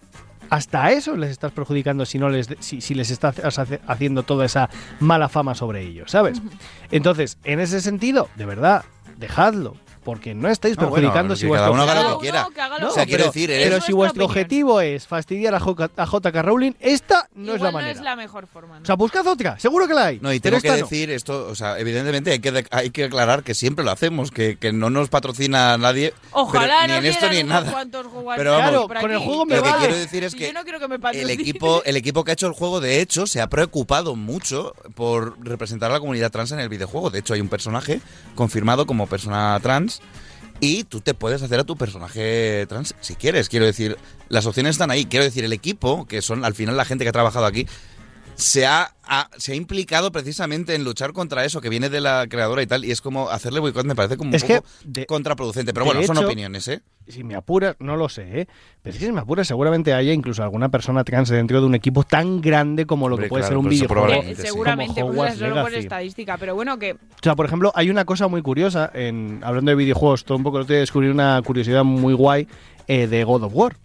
[0.51, 3.35] hasta a eso les estás perjudicando si no les si, si les estás
[3.87, 4.69] haciendo toda esa
[4.99, 6.41] mala fama sobre ellos, ¿sabes?
[6.91, 8.83] Entonces, en ese sentido, de verdad,
[9.17, 9.75] dejadlo.
[10.09, 12.41] Porque no estáis No, bueno, perjudicando que si cada vuestro uno haga lo que quiera.
[12.47, 14.31] uno que haga lo No, o sea, que quiero pero- decir, pero si vuestro opinión.
[14.31, 17.91] objetivo es fastidiar a, J- a JK Rowling, esta no es la no manera.
[17.93, 18.77] es la mejor forma.
[18.77, 18.81] ¿no?
[18.81, 20.19] O sea, buscad otra, seguro que la hay.
[20.19, 20.75] No, y tengo que no.
[20.77, 24.57] decir esto, o sea, evidentemente hay que, hay que aclarar que siempre lo hacemos, que,
[24.57, 27.85] que no nos patrocina nadie, Ojalá pero ni en esto ni en nada.
[28.35, 29.81] Pero vamos, Claro, con el juego me Lo que vale.
[29.85, 32.33] quiero decir es que yo no quiero que me el equipo, el equipo que ha
[32.33, 36.51] hecho el juego, de hecho, se ha preocupado mucho por representar a la comunidad trans
[36.51, 37.09] en el videojuego.
[37.09, 38.01] De hecho, hay un personaje
[38.35, 39.98] confirmado como persona trans
[40.59, 43.49] y tú te puedes hacer a tu personaje trans si quieres.
[43.49, 45.05] Quiero decir, las opciones están ahí.
[45.05, 47.65] Quiero decir, el equipo, que son al final la gente que ha trabajado aquí,
[48.39, 52.25] se ha, ha- se ha implicado precisamente en luchar contra eso que viene de la
[52.29, 52.85] creadora y tal.
[52.85, 55.73] Y es como hacerle boicot, me parece como un Es que, poco contraproducente.
[55.73, 56.81] Pero bueno, son opiniones, ¿eh?
[57.07, 58.47] Si me apuras, no lo sé, ¿eh?
[58.81, 61.75] Pero es que si me apuras, seguramente haya incluso alguna persona trans dentro de un
[61.75, 64.23] equipo tan grande como lo Hombre, que puede claro, ser un eso videojuego.
[64.23, 64.41] Eh, sí.
[64.43, 66.37] seguramente, como pues solo por estadística.
[66.37, 69.75] Pero bueno, que O sea, por ejemplo, hay una cosa muy curiosa, en, hablando de
[69.75, 72.47] videojuegos, todo un poco te descubrí una curiosidad muy guay
[72.87, 73.75] eh, de God of War.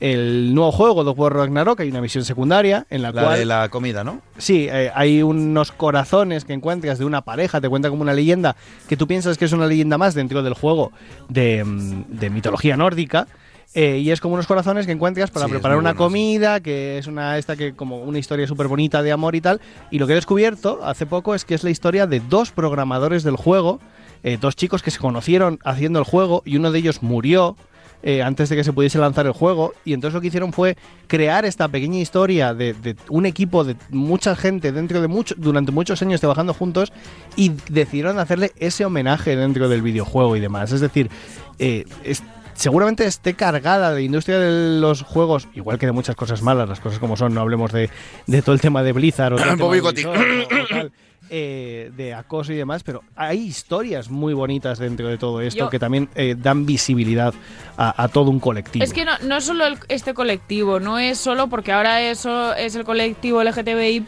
[0.00, 3.38] El nuevo juego, God of War Ragnarok, hay una misión secundaria en la, La cual...
[3.38, 4.22] de la comida, ¿no?
[4.38, 8.56] Sí, eh, hay unos corazones que encuentras de una pareja, te cuenta como una leyenda,
[8.88, 10.90] que tú piensas que es una leyenda más dentro del juego
[11.28, 13.26] de, mm, de mitología nórdica.
[13.72, 16.04] eh, y es como unos corazones que encuentras para Sí, preparar una bueno, sí.
[16.04, 19.60] comida, que es una esta que como una historia súper bonita de amor y tal.
[19.92, 23.22] Y lo que he descubierto hace poco es que es la historia de dos programadores
[23.22, 23.78] del juego,
[24.24, 27.54] eh, dos chicos que se conocieron haciendo el juego y uno de ellos murió
[28.02, 29.72] eh, antes de que se pudiese lanzar el juego.
[29.84, 33.76] Y entonces lo que hicieron fue crear esta pequeña historia de, de un equipo de
[33.90, 36.92] mucha gente dentro de mucho, durante muchos años trabajando juntos
[37.36, 40.72] y decidieron hacerle ese homenaje dentro del videojuego y demás.
[40.72, 41.10] Es decir,
[41.58, 42.22] eh, es-
[42.54, 46.80] seguramente esté cargada de industria de los juegos, igual que de muchas cosas malas, las
[46.80, 47.88] cosas como son, no hablemos de,
[48.26, 49.36] de todo el tema de Blizzard o
[50.70, 50.92] tal,
[51.30, 55.70] eh, de acoso y demás, pero hay historias muy bonitas dentro de todo esto Yo-
[55.70, 57.32] que también eh, dan visibilidad
[57.76, 58.84] a, a todo un colectivo.
[58.84, 62.52] Es que no, no es solo el- este colectivo, no es solo porque ahora eso
[62.54, 64.06] es el colectivo LGTBIQ+,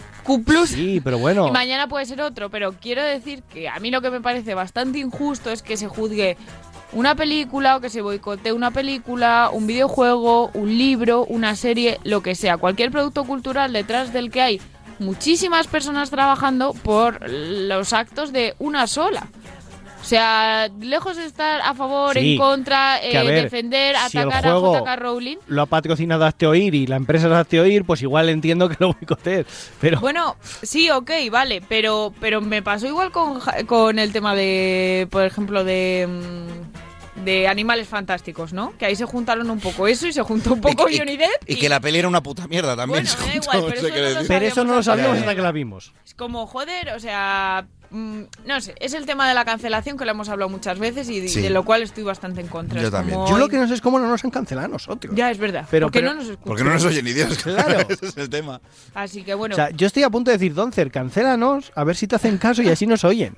[0.66, 1.46] Sí, pero bueno.
[1.48, 4.54] y mañana puede ser otro, pero quiero decir que a mí lo que me parece
[4.54, 6.36] bastante injusto es que se juzgue
[6.92, 12.22] una película o que se boicotee una película, un videojuego, un libro, una serie, lo
[12.22, 14.60] que sea, cualquier producto cultural detrás del que hay
[14.98, 19.26] muchísimas personas trabajando por los actos de una sola.
[20.00, 24.18] O sea, lejos de estar a favor, Sí, en contra, a eh, ver, defender, si
[24.18, 25.36] el atacar juego- a JK Rowling.
[25.46, 28.74] Lo ha patrocinado Hazte Oír y la empresa es Hazte Oír, pues igual entiendo que
[28.80, 29.46] lo boicotees.
[29.80, 35.06] Pero Bueno, sí, ok, vale, pero, pero me pasó igual con, con el tema de,
[35.08, 36.91] por ejemplo, de, mm,
[37.24, 38.76] de Animales Fantásticos, ¿no?
[38.78, 41.28] Que ahí se juntaron un poco eso y se juntó un poco y- Johnny Depp.
[41.48, 43.04] Y que la peli era una puta mierda también.
[43.04, 44.28] Bueno, me da se igual, juntó, pero no sé eso qué no lo decir.
[44.28, 45.92] pero eso no lo sabíamos ya, hasta que la vimos.
[46.06, 50.04] Es como, joder, o sea, mm, no sé, es el tema de la cancelación que
[50.04, 51.40] lo hemos hablado muchas veces y de, Sí.
[51.40, 52.80] de lo cual estoy bastante en contra.
[52.80, 53.16] Yo también.
[53.18, 55.14] como- Yo lo que no sé es cómo no nos han cancelado a nosotros.
[55.16, 55.66] Ya, es verdad.
[55.70, 56.44] Pero- porque pero- no nos escuchan.
[56.44, 57.38] Porque no nos oye ni Dios.
[57.38, 57.80] Claro.
[57.88, 58.60] Ese es el tema.
[58.94, 61.96] Así que bueno, O sea, yo estoy a punto de decir, Doncer, cancélanos, a ver
[61.96, 63.36] si te hacen caso y así nos oyen.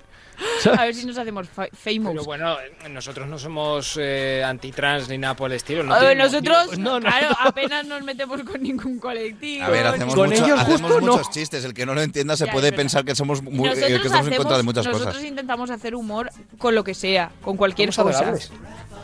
[0.77, 2.13] A ver si nos hacemos fa- famous.
[2.13, 2.57] Pero bueno,
[2.91, 5.83] nosotros no somos eh, antitrans ni nada por el estilo.
[5.83, 9.65] No A ver, nosotros, digo, claro, apenas nos metemos con ningún colectivo.
[9.65, 11.13] A ver, hacemos, Con mucho- ellos hacemos justo no.
[11.13, 11.65] muchos chistes.
[11.65, 14.07] El que no lo entienda se Ya, puede pensar que somos, muy- eh, Nosotros, que
[14.07, 15.25] estamos en contra de hacemos- muchas nosotros cosas.
[15.29, 18.35] intentamos hacer humor con lo que sea, con cualquier cosa.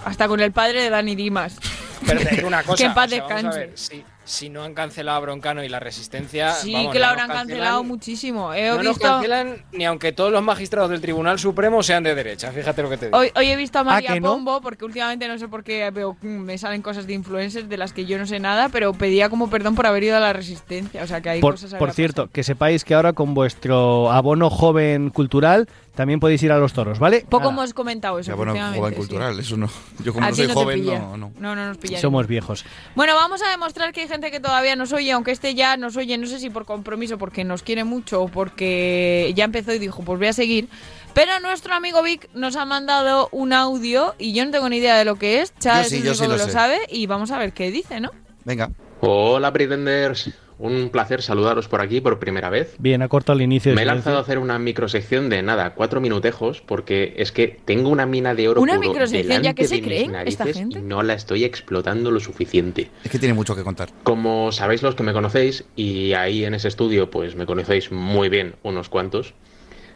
[0.04, 1.58] Hasta con el padre de Dani Dimas.
[2.06, 2.76] Pero te digo una cosa.
[2.78, 4.04] Que en paz o sea, vamos a descanse.
[4.30, 6.52] Si, no han cancelado a Broncano y la Resistencia.
[6.52, 8.54] Sí, vamos, que nos habrán cancelan- cancelado muchísimo.
[8.54, 9.08] He no nos visto...
[9.08, 12.96] cancelan ni aunque todos los magistrados del Tribunal Supremo sean de derecha, fíjate lo que
[12.96, 13.18] te digo.
[13.18, 14.32] Hoy, hoy he visto a María que no?
[14.32, 17.76] Pombo, porque últimamente no sé por qué veo, mm, me salen cosas de influencers de
[17.76, 20.32] las que yo no sé nada, pero pedía como perdón por haber ido a la
[20.32, 21.02] resistencia.
[21.02, 24.50] O sea, que hay Por, cosas por cierto, que sepáis que ahora con vuestro abono
[24.50, 27.26] joven cultural también podéis ir a los toros, ¿vale?
[27.28, 28.30] Poco Nada, hemos comentado eso.
[28.30, 28.96] Ya, bueno, joven sí.
[28.96, 29.68] cultural, eso no.
[30.02, 31.32] Yo como no soy no joven, no, no.
[31.38, 32.00] No, no nos pilla.
[32.00, 32.64] Somos viejos.
[32.94, 35.96] Bueno, vamos a demostrar que hay gente que todavía nos oye, aunque este ya nos
[35.96, 39.78] oye, no sé si por compromiso, porque nos quiere mucho o porque ya empezó y
[39.78, 40.68] dijo, pues voy a seguir.
[41.14, 44.96] Pero nuestro amigo Vic nos ha mandado un audio y yo no tengo ni idea
[44.96, 45.54] de lo que es.
[45.58, 47.38] Chad Yo es sí, el yo único sí lo que lo sabe y vamos a
[47.38, 48.10] ver qué dice, ¿no?
[48.44, 48.70] Venga.
[49.00, 52.74] Hola Pretenders, un placer saludaros por aquí por primera vez.
[52.78, 53.72] Bien, ha cortado el inicio.
[53.72, 57.58] de Me he lanzado a hacer una microsección de nada, cuatro minutejos, porque es que
[57.64, 60.78] tengo una mina de oro Una puro microsección, ¿ya qué se creen esta narices gente?
[60.78, 62.90] y no la estoy explotando lo suficiente.
[63.02, 63.88] Es que tiene mucho que contar.
[64.02, 68.28] Como sabéis los que me conocéis, y ahí en ese estudio pues me conocéis muy
[68.28, 69.32] bien unos cuantos,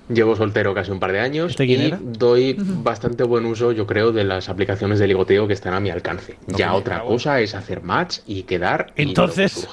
[0.09, 1.99] llevo soltero casi un par de años ¿Este y era?
[2.03, 5.91] doy bastante buen uso, yo creo, de las aplicaciones de ligoteo que están a mi
[5.91, 6.37] alcance.
[6.47, 8.93] ya otra cosa es hacer match y quedar...
[8.95, 9.69] que Entonces.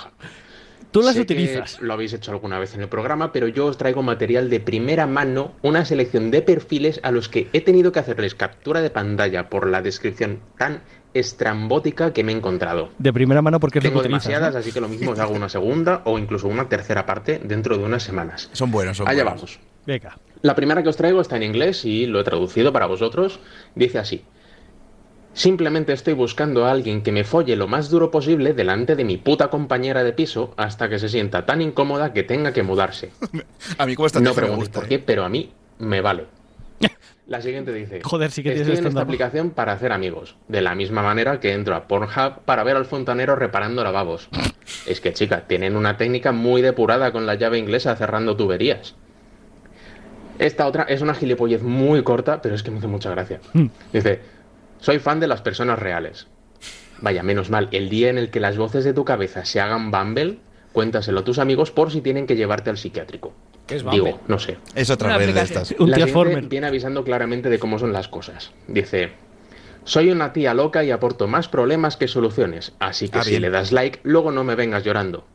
[0.91, 1.79] Tú las Sé que utilizas.
[1.81, 5.07] lo habéis hecho alguna vez en el programa, pero yo os traigo material de primera
[5.07, 9.49] mano, una selección de perfiles a los que he tenido que hacerles captura de pantalla
[9.49, 10.81] por la descripción tan
[11.13, 12.89] estrambótica que me he encontrado.
[12.97, 14.59] De primera mano porque Tengo que utilizas, demasiadas, ¿no?
[14.59, 17.83] así que lo mismo os hago una segunda o incluso una tercera parte dentro de
[17.83, 18.49] unas semanas.
[18.53, 19.41] Son buenos, son Allá buenos.
[19.41, 19.59] vamos.
[19.85, 20.17] Venga.
[20.41, 23.39] La primera que os traigo está en inglés y lo he traducido para vosotros.
[23.75, 24.23] Dice así.
[25.33, 29.17] Simplemente estoy buscando a alguien que me folle lo más duro posible delante de mi
[29.17, 33.11] puta compañera de piso hasta que se sienta tan incómoda que tenga que mudarse.
[33.77, 34.79] A mí como esta No gusta.
[34.79, 36.25] por qué, pero a mí me vale.
[37.27, 40.61] La siguiente dice, Joder, sí que tienes estoy en esta aplicación para hacer amigos, de
[40.61, 44.27] la misma manera que entro a Pornhub para ver al fontanero reparando lavabos.
[44.85, 48.95] Es que, chica, tienen una técnica muy depurada con la llave inglesa cerrando tuberías.
[50.39, 53.39] Esta otra es una gilipollez muy corta, pero es que me hace mucha gracia.
[53.93, 54.19] Dice,
[54.81, 56.27] soy fan de las personas reales.
[56.99, 59.89] Vaya, menos mal, el día en el que las voces de tu cabeza se hagan
[59.89, 60.37] Bumble,
[60.73, 63.33] cuéntaselo a tus amigos por si tienen que llevarte al psiquiátrico.
[63.65, 64.03] ¿Qué es Bumble?
[64.03, 64.57] Digo, no sé.
[64.75, 65.73] Es otra Una red de estas.
[65.79, 65.97] Un La
[66.49, 68.51] viene avisando claramente de cómo son las cosas.
[68.67, 69.13] Dice,
[69.83, 73.43] soy una tía loca y aporto más problemas que soluciones, así que Ah, si bien.
[73.43, 75.25] le das like, luego no me vengas llorando.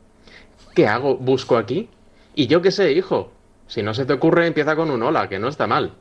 [0.75, 1.17] ¿Qué hago?
[1.17, 1.89] ¿Busco aquí?
[2.35, 3.31] Y yo qué sé, hijo.
[3.67, 5.93] Si no se te ocurre, empieza con un hola, que no está mal.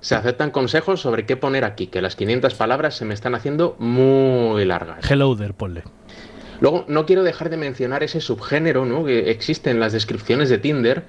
[0.00, 3.74] Se aceptan consejos sobre qué poner aquí, que las 500 palabras se me están haciendo
[3.78, 5.10] muy largas.
[5.10, 5.82] Hello there, ponle.
[6.60, 9.04] Luego, no quiero dejar de mencionar ese subgénero ¿no?
[9.04, 11.04] que existe en las descripciones de Tinder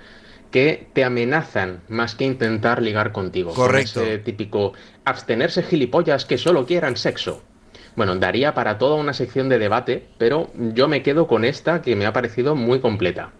[0.52, 3.54] que te amenazan más que intentar ligar contigo.
[3.54, 4.02] Con Correcto.
[4.02, 4.74] ese típico
[5.06, 7.44] abstenerse gilipollas que solo quieran sexo.
[7.96, 11.96] Bueno, daría para toda una sección de debate, pero yo me quedo con esta que
[11.96, 13.32] me ha parecido muy completa.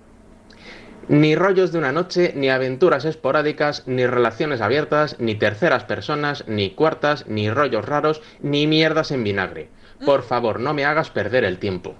[1.10, 6.70] Ni rollos de una noche, ni aventuras esporádicas, ni relaciones abiertas, ni terceras personas, ni
[6.70, 9.70] cuartas, ni rollos raros, ni mierdas en vinagre.
[10.06, 11.96] Por favor, no me hagas perder el tiempo.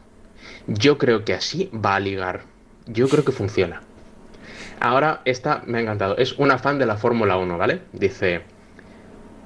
[0.68, 2.42] Yo creo que así va a ligar.
[2.86, 3.82] Yo creo que funciona.
[4.80, 6.16] Ahora, esta me ha encantado.
[6.18, 7.82] Es una fan de la Fórmula 1, ¿vale?
[7.94, 8.44] Dice...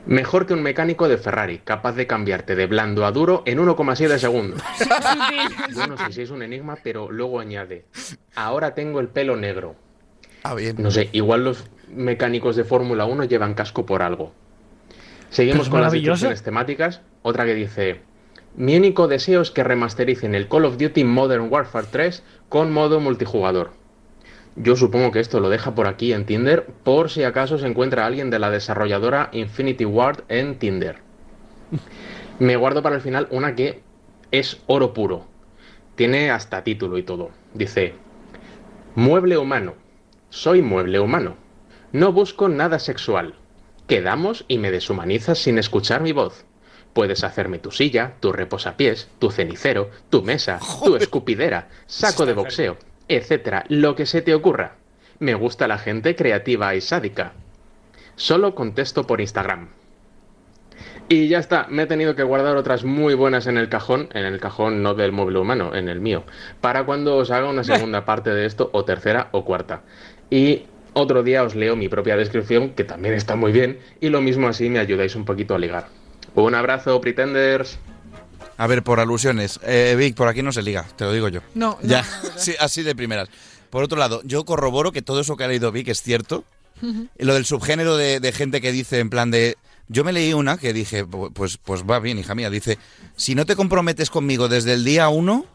[0.06, 4.18] Mejor que un mecánico de Ferrari, capaz de cambiarte de blando a duro en 1,7
[4.18, 4.62] segundos.
[5.76, 7.86] Yo no sé si es un enigma, pero luego añade,
[8.36, 9.76] ahora tengo el pelo negro.
[10.44, 10.76] Ah, bien.
[10.78, 14.34] No sé, igual los mecánicos de Fórmula 1 llevan casco por algo.
[15.30, 17.02] Seguimos Pero es con las descripciones temáticas.
[17.22, 18.02] Otra que dice,
[18.56, 23.00] mi único deseo es que remastericen el Call of Duty Modern Warfare 3 con modo
[23.00, 23.72] multijugador.
[24.56, 28.06] Yo supongo que esto lo deja por aquí en Tinder por si acaso se encuentra
[28.06, 30.98] alguien de la desarrolladora Infinity Ward en Tinder.
[32.40, 33.82] Me guardo para el final una que
[34.32, 35.26] es oro puro.
[35.96, 37.32] Tiene hasta título y todo.
[37.54, 37.94] Dice,
[38.96, 39.76] Mueble humano.
[40.30, 41.36] Soy mueble humano.
[41.92, 43.36] No busco nada sexual.
[43.88, 46.46] Quedamos y me deshumanizas sin escuchar mi voz.
[46.94, 52.78] Puedes hacerme tu silla, tu reposapiés, tu cenicero, tu mesa, tu escupidera, saco de boxeo,
[53.08, 54.76] etcétera, lo que se te ocurra.
[55.20, 57.34] Me gusta la gente creativa y sádica.
[58.16, 59.70] Solo contesto por Instagram.
[61.10, 64.26] Y ya está, me he tenido que guardar otras muy buenas en el cajón, en
[64.26, 66.24] el cajón no del mueble humano, en el mío,
[66.62, 69.82] para cuando os haga una segunda parte de esto, o tercera o cuarta.
[70.30, 70.64] Y
[70.94, 74.48] otro día os leo mi propia descripción, que también está muy bien, y lo mismo
[74.48, 75.88] así me ayudáis un poquito a ligar.
[76.36, 77.80] Un abrazo, Pretenders.
[78.64, 79.60] A ver, por alusiones.
[79.64, 81.42] Eh, Vic, por aquí no se liga, te lo digo yo.
[81.54, 82.40] No, no, Ya, no, no, no.
[82.40, 83.28] sí, así de primeras.
[83.70, 86.44] Por otro lado, yo corroboro que todo eso que ha leído Vic es cierto.
[87.18, 89.58] Lo del subgénero de, de gente que dice en plan de...
[89.88, 92.50] Yo me leí una que dije, pu- pues, pues va bien, hija mía.
[92.50, 92.78] Dice,
[93.16, 95.46] si no te comprometes conmigo desde el día uno,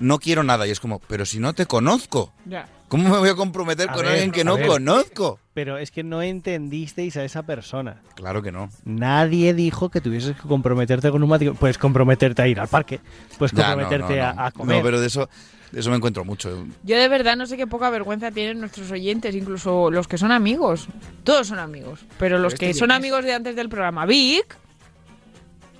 [0.00, 0.66] no quiero nada.
[0.66, 2.66] Y es como, pero si no te conozco, Ya.
[2.88, 4.66] ¿cómo me voy a comprometer A con ver, alguien que no ver.
[4.66, 5.38] conozco?
[5.54, 8.00] Pero es que no entendisteis a esa persona.
[8.14, 8.70] Claro que no.
[8.84, 11.58] Nadie dijo que tuvieses que comprometerte con un matrimonio.
[11.58, 13.00] Puedes comprometerte a ir al parque,
[13.38, 14.40] puedes Ya, no, comprometerte no, no.
[14.40, 14.76] A, a comer.
[14.78, 15.28] No, pero de eso,
[15.72, 16.66] de eso me encuentro mucho.
[16.82, 20.32] Yo de verdad no sé qué poca vergüenza tienen nuestros oyentes, incluso los que son
[20.32, 20.88] amigos.
[21.24, 22.00] Todos son amigos.
[22.18, 22.96] Pero los este que son es?
[22.96, 24.06] amigos de antes del programa.
[24.06, 24.56] Vic.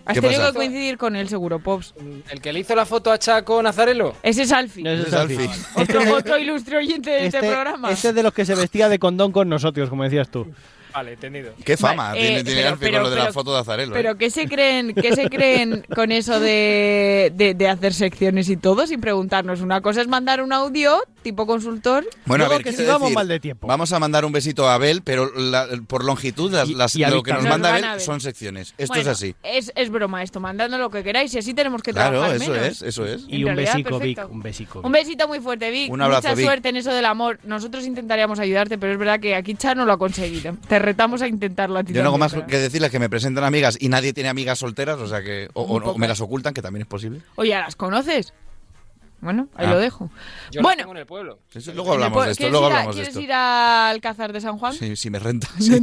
[0.07, 0.53] Has ¿Qué tenido pasa?
[0.53, 1.95] que coincidir con él, seguro, Pops.
[2.31, 4.15] ¿El que le hizo la foto a Chaco Nazarelo?
[4.23, 4.83] Ese es Alfie.
[4.83, 5.49] No, ese es Alfie.
[5.77, 7.91] Otro, otro ilustre oyente de este, Este, programa.
[7.91, 10.47] este es de los que se vestía de condón con nosotros, como decías tú.
[10.93, 11.53] Vale, entendido.
[11.65, 13.55] Qué fama Vale, tiene, eh, tiene pero- Alfie pero- con lo de la pero- foto
[13.55, 13.93] de Azarelo.
[13.93, 13.97] ¿eh?
[13.97, 18.57] Pero ¿qué se creen, qué se creen con eso de, de, de hacer secciones y
[18.57, 19.61] todo sin preguntarnos?
[19.61, 22.05] Una cosa es mandar un audio tipo consultor.
[22.27, 23.67] Bueno, Luego a ver, que si vamos decir, mal de tiempo.
[23.67, 27.05] Vamos a mandar un besito a Abel, pero la- por longitud las, Y- las- y
[27.05, 28.75] a lo que nos manda Abel son secciones.
[28.79, 29.35] Esto Bueno, es así.
[29.43, 32.51] Es, es broma esto, mandadnos lo que queráis y así tenemos que Claro, trabajar eso
[32.53, 32.67] menos.
[32.67, 33.23] es, eso es.
[33.29, 34.29] Y En un realidad, besico, Vic, perfecto.
[34.33, 34.81] un besico.
[34.83, 35.91] Un besito muy fuerte, Vic.
[35.93, 36.45] Un abrazo, Mucha Vic.
[36.47, 37.39] suerte en eso del amor.
[37.45, 40.57] Nosotros intentaríamos ayudarte, pero es verdad que aquí Char no lo ha conseguido.
[40.69, 43.45] Te retamos a intentarlo a ti Yo no hago más que decirles que me presentan
[43.45, 45.49] amigas y nadie tiene amigas solteras, o sea que.
[45.55, 47.21] O, o- o me las ocultan, que también es posible.
[47.37, 48.33] Oye, ¿las conoces?
[49.21, 49.71] Bueno, ahí Ah.
[49.73, 50.11] lo dejo.
[50.51, 51.39] Yo bueno, tengo en el pueblo.
[51.55, 53.21] Eso- luego hablamos de esto, ¿quieres luego ir a- hablamos de ¿Quieres esto.
[53.25, 54.73] ir al Alcázar de San Juan?
[54.73, 55.49] Sí, si me renta.
[55.59, 55.83] sí.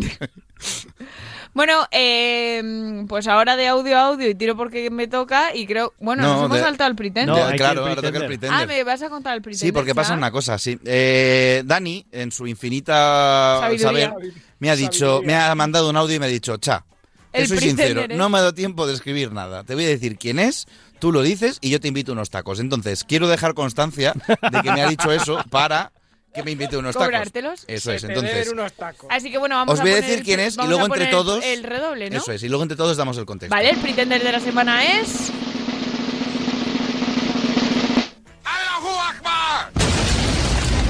[1.53, 5.93] Bueno, eh, pues ahora de audio a audio y tiro porque me toca y creo...
[5.99, 7.35] Bueno, No, nos hemos de- saltado al Pretender.
[7.35, 8.51] No, claro, ahora toca el Pretender.
[8.53, 9.67] Ah, ¿me vas a contar el Pretender?
[9.67, 10.77] Sí, porque pasa una cosa, sí.
[10.85, 14.09] Eh, Dani, en su infinita Sabiduría.
[14.09, 16.85] saber, me ha dicho, me ha mandado un audio y me ha dicho, cha,
[17.31, 18.17] te El soy Pretender, sincero, ¿eh?
[18.17, 19.63] no me ha dado tiempo de escribir nada.
[19.63, 20.67] Te voy a decir quién es,
[20.99, 22.59] tú lo dices y yo te invito a unos tacos.
[22.59, 25.91] Entonces, quiero dejar constancia de que me ha dicho eso para
[26.33, 27.07] que me invite a unos tacos.
[27.07, 27.63] ¿Cobrártelos?
[27.67, 28.49] Eso es, entonces.
[28.49, 29.07] unos tacos.
[29.09, 30.81] Así que bueno, vamos Os a voy a poner decir el- quién es y luego
[30.83, 32.17] a entre todos- El redoble, ¿no?
[32.17, 33.55] Eso es, y luego entre todos damos el contexto.
[33.55, 35.31] Vale, el Pretender de la semana es...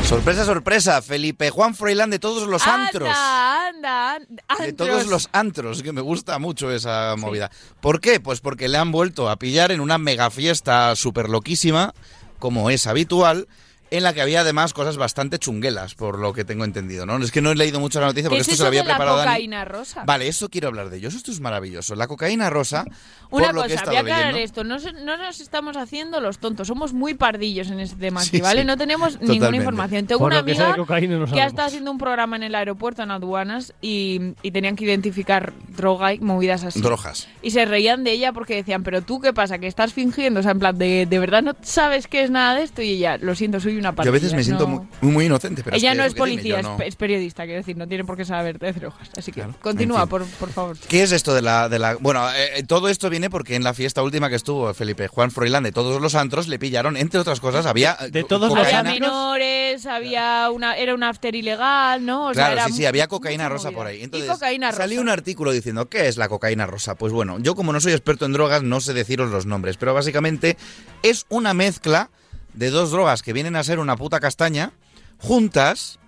[0.08, 3.10] Sorpresa, sorpresa, Felipe Juan Froilán de todos los antros.
[3.10, 4.44] Anda, anda, anda.
[4.58, 4.88] De antros.
[4.88, 7.52] todos los antros, que me gusta mucho esa movida.
[7.82, 8.22] ¿Por qué?
[8.22, 11.94] Pues porque le han vuelto a pillar en una mega fiesta súper loquísima,
[12.40, 13.50] como es habitual,
[13.92, 17.18] en la que había además cosas bastante chunguelas, por lo que tengo entendido, ¿no?
[17.24, 18.68] Es que no he leído mucho la noticia ¿Qué porque es esto se eso lo
[18.68, 19.28] había de la preparado Dani.
[19.30, 20.04] cocaína rosa?
[20.06, 21.08] Vale, eso quiero hablar de ello.
[21.10, 21.96] Esto es maravilloso.
[21.96, 22.86] La cocaína rosa,
[23.30, 24.44] Una por lo que he cosa, voy a aclarar leyendo...
[24.44, 24.64] esto.
[24.64, 26.68] No, no nos estamos haciendo los tontos.
[26.68, 28.62] Somos muy pardillos en este tema, Sí, aquí, ¿vale?
[28.62, 28.68] sí.
[28.68, 29.34] No tenemos Totalmente.
[29.40, 30.08] ninguna información.
[30.08, 32.44] Tengo Por una que amiga de cocaína no que ha estado haciendo un programa en
[32.44, 36.82] el aeropuerto en aduanas y, y tenían que identificar droga y movidas así.
[36.82, 37.28] Drogas.
[37.42, 40.44] Y se reían de ella porque decían, pero tú qué pasa, que estás fingiendo, o
[40.44, 43.18] sea, en plan, de, de verdad no sabes qué es nada de esto y ella,
[43.18, 45.92] lo siento, soy una Yo a veces me siento no- muy, muy inocente, pero ella
[45.92, 48.26] que no es dime, policía, es no- es periodista, quiero decir, no tiene por qué
[48.26, 49.10] saber de drogas.
[49.18, 50.10] Así que Claro, continúa, en fin.
[50.10, 50.78] por, por favor.
[50.88, 51.70] ¿Qué es esto de la...
[51.70, 55.08] De la bueno, eh, todo esto viene porque en la fiesta última que estuvo Felipe
[55.08, 57.98] Juan Froilán de todos los antros le pillaron, entre otras cosas, había...
[58.02, 58.80] eh, De todos cocaína.
[58.80, 62.28] Había menores, había una, era un after ilegal, ¿no?
[62.28, 63.78] O sea, Claro, era sí, sí, había cocaína rosa movida.
[63.78, 64.04] por ahí.
[64.04, 64.84] Entonces, y cocaína rosa.
[64.84, 66.96] salió un artículo diciendo, ¿qué es la cocaína rosa?
[66.96, 69.94] Pues bueno, yo como no soy experto en drogas, no sé deciros los nombres, pero
[69.94, 70.58] básicamente
[71.04, 72.10] es una mezcla
[72.58, 74.72] de dos drogas que vienen a ser una puta castaña,
[75.20, 76.00] juntas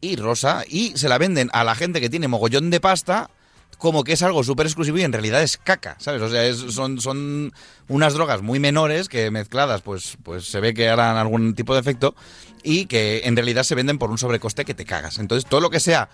[0.00, 3.30] y rosa, y se la venden a la gente que tiene mogollón de pasta
[3.78, 6.22] como que es algo súper exclusivo y en realidad es caca, ¿sabes?
[6.22, 7.52] O sea, es- son, son
[7.88, 11.80] unas drogas muy menores que mezcladas pues, pues se ve que harán algún tipo de
[11.80, 12.14] efecto
[12.62, 15.18] y que en realidad se venden por un sobrecoste que te cagas.
[15.18, 16.08] Entonces, todo lo que sea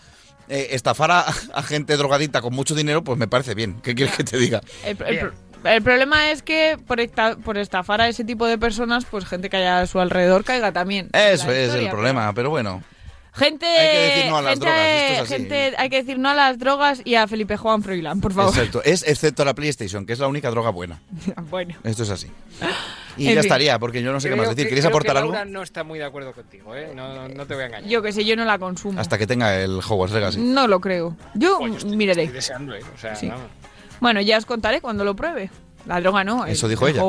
[0.49, 1.21] eh, estafar a,
[1.55, 3.81] a gente drogadita con mucho dinero, pues me parece bien.
[3.81, 4.61] ¿Qué quieres que te diga?
[4.85, 5.33] El,
[5.65, 9.49] el problema es que por, esta- por estafar a ese tipo de personas, pues gente
[9.51, 11.09] que haya a su alrededor caiga también.
[11.13, 11.91] Eso es el historia.
[11.91, 12.83] problema, pero bueno.
[13.35, 15.33] Gente, Hay que decir no a las gente, drogas, esto es así.
[15.33, 18.53] gente- hay que decir no a las drogas y a Felipe Juan Froilán, por favor.
[18.55, 18.83] Exacto.
[18.85, 21.01] Es excepto la PlayStation, que es la única droga buena.
[21.49, 21.75] bueno.
[21.83, 22.27] Esto es así.
[23.17, 23.47] Y En ya fin.
[23.47, 24.69] estaría, porque yo no sé qué Creo más decir.
[24.69, 25.33] ¿Quieres aportar que algo?
[25.33, 26.93] Laura no está muy de acuerdo contigo, ¿eh?
[26.95, 27.89] No, no, te voy a engañar.
[27.89, 29.01] Yo que sé, yo no la consumo.
[29.01, 30.39] Hasta que tenga el Hogwarts Legacy.
[30.41, 31.17] No lo creo.
[31.35, 32.25] Yo miraré.
[32.25, 32.81] Estoy deseando, ¿eh?
[32.95, 33.29] O sea, Sí.
[33.29, 33.47] vamos.
[34.03, 35.49] Bueno, ya os contaré cuando lo pruebe.
[35.87, 36.45] La droga no.
[36.45, 37.03] el- Eso dijo el ella.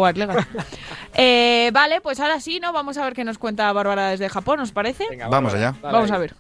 [1.16, 2.72] Eh, vale, pues ahora sí, ¿no?
[2.72, 5.06] Vamos a ver qué nos cuenta Bárbara desde Japón, ¿os parece?
[5.10, 5.74] Venga, Vamos allá.
[5.82, 6.36] Vamos a ver.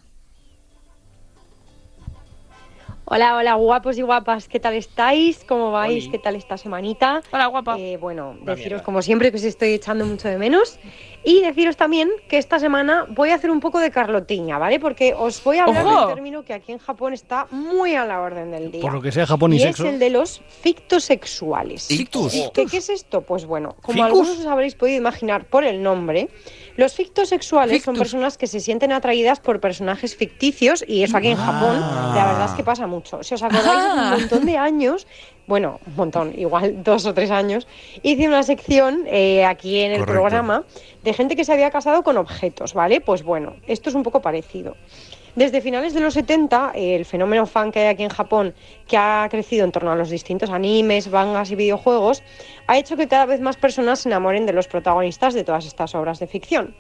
[3.16, 5.44] Hola, hola, guapos y guapas, ¿qué tal estáis?
[5.48, 6.06] ¿Cómo vais?
[6.06, 6.10] Oli.
[6.12, 7.22] ¿Qué tal esta semanita?
[7.32, 7.78] Hola, guapa.
[7.78, 8.84] Eh, bueno, Una deciros mierda.
[8.84, 10.80] como siempre que os estoy echando mucho de menos
[11.24, 14.80] y deciros también que esta semana voy a hacer un poco de carlotiña, ¿vale?
[14.80, 15.96] Porque os voy a hablar ¡Ojo!
[16.00, 18.82] de un término que aquí en Japón está muy a la orden del día.
[18.82, 19.86] Por lo que sea Japón y, y sexo.
[19.86, 21.92] es el de los fictosexuales.
[21.92, 22.50] Ictus.
[22.52, 23.22] ¿Qué, qué es esto?
[23.22, 24.06] Pues bueno, como ¿Ficus?
[24.08, 26.30] algunos os habréis podido imaginar por el nombre,
[26.76, 28.00] los fictosexuales son Fictus.
[28.12, 32.46] personas que se sienten atraídas por personajes ficticios y eso aquí en Japón la verdad
[32.46, 33.22] es que pasa mucho.
[33.24, 34.12] Si os acordáis, hace Ah.
[34.16, 35.06] un montón de años
[35.48, 37.68] bueno, un montón, igual dos o tres años,
[38.02, 40.14] hice una sección eh, aquí en el Correcto.
[40.14, 40.64] programa
[41.04, 43.02] de gente que se había casado con objetos, ¿vale?
[43.02, 44.76] Pues bueno, esto es un poco parecido.
[45.36, 48.54] Desde finales de los 70, eh, el fenómeno fan que hay aquí en Japón,
[48.88, 52.22] que ha crecido en torno a los distintos animes, mangas y videojuegos,
[52.68, 55.96] ha hecho que cada vez más personas se enamoren de los protagonistas de todas estas
[55.96, 56.76] obras de ficción.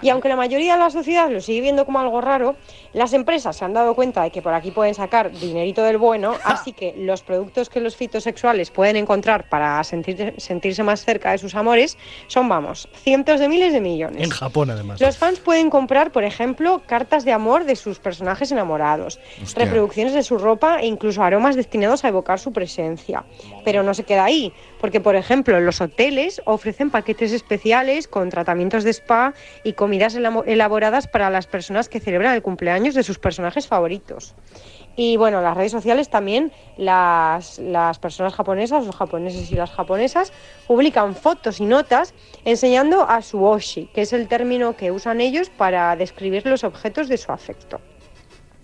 [0.00, 2.56] Y aunque la mayoría de la sociedad lo sigue viendo como algo raro,
[2.94, 6.34] las empresas se han dado cuenta de que por aquí pueden sacar dinerito del bueno,
[6.44, 11.38] así que los productos que los fitosexuales pueden encontrar para sentir- sentirse más cerca de
[11.38, 14.22] sus amores son, vamos, cientos de miles de millones.
[14.22, 15.00] En Japón, además.
[15.00, 19.64] Los fans pueden comprar, por ejemplo, cartas de amor de sus personajes enamorados, Hostia.
[19.64, 23.24] reproducciones de su ropa e incluso aromas destinados a evocar su presencia.
[23.64, 28.84] Pero no se queda ahí, porque, por ejemplo, los hoteles ofrecen paquetes especiales con tratamientos
[28.84, 29.34] de spa
[29.64, 34.34] y comidas elaboradas para las personas que celebran el cumpleaños de sus personajes favoritos.
[35.00, 40.32] Y bueno, las redes sociales también, las, las personas japonesas, los japoneses y las japonesas,
[40.66, 45.50] publican fotos y notas enseñando a su oshi, que es el término que usan ellos
[45.50, 47.80] para describir los objetos de su afecto.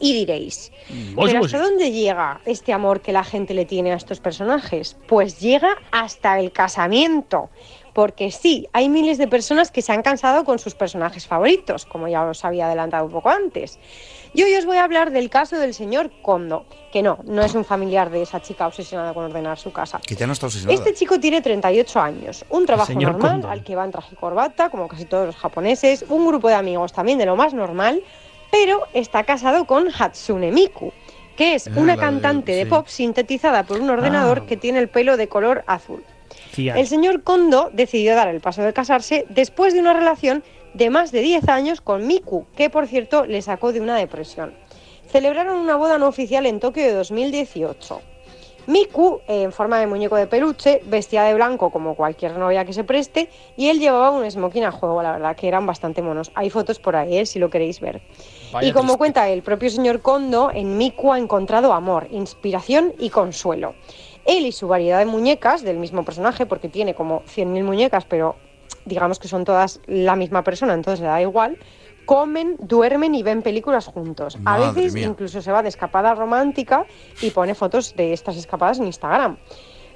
[0.00, 0.72] Y diréis,
[1.14, 4.96] Oshi, ¿pero hasta dónde llega este amor que la gente le tiene a estos personajes?
[5.06, 7.48] Pues llega hasta el casamiento.
[7.92, 12.08] Porque sí, hay miles de personas que se han cansado con sus personajes favoritos, como
[12.08, 13.78] ya os había adelantado un poco antes.
[14.34, 17.54] Yo hoy os voy a hablar del caso del señor Kondo, que no, no es
[17.54, 20.00] un familiar de esa chica obsesionada con ordenar su casa.
[20.04, 20.76] Que ya no está obsesionado.
[20.76, 23.48] Este chico tiene 38 años, un trabajo normal Kondo.
[23.48, 26.54] al que va en traje y corbata, como casi todos los japoneses, un grupo de
[26.54, 28.02] amigos también de lo más normal,
[28.50, 30.92] pero está casado con Hatsune Miku,
[31.36, 32.68] que es Ah, una cantante de sí.
[32.70, 34.46] pop sintetizada por un ordenador Ah.
[34.48, 36.02] que tiene el pelo de color azul.
[36.56, 40.42] El señor Kondo decidió dar el paso de casarse después de una relación
[40.74, 44.54] de más de 10 años con Miku, que por cierto le sacó de una depresión.
[45.06, 48.00] Celebraron una boda no oficial en Tokio de 2018.
[48.66, 52.82] Miku, en forma de muñeco de peluche, vestía de blanco como cualquier novia que se
[52.82, 56.32] preste, y él llevaba un smoking a juego, la verdad que eran bastante monos.
[56.34, 58.00] Hay fotos por ahí, eh, si lo queréis ver.
[58.52, 58.98] Vaya y como triste.
[58.98, 63.74] cuenta el propio señor Kondo, en Miku ha encontrado amor, inspiración y consuelo.
[64.24, 68.36] Él y su variedad de muñecas del mismo personaje, porque tiene como 100.000 muñecas, pero
[68.84, 71.58] digamos que son todas la misma persona, entonces le da igual,
[72.06, 74.38] comen, duermen y ven películas juntos.
[74.44, 75.06] A veces mía.
[75.06, 76.86] incluso se va de escapada romántica
[77.22, 79.38] y pone fotos de estas escapadas en Instagram.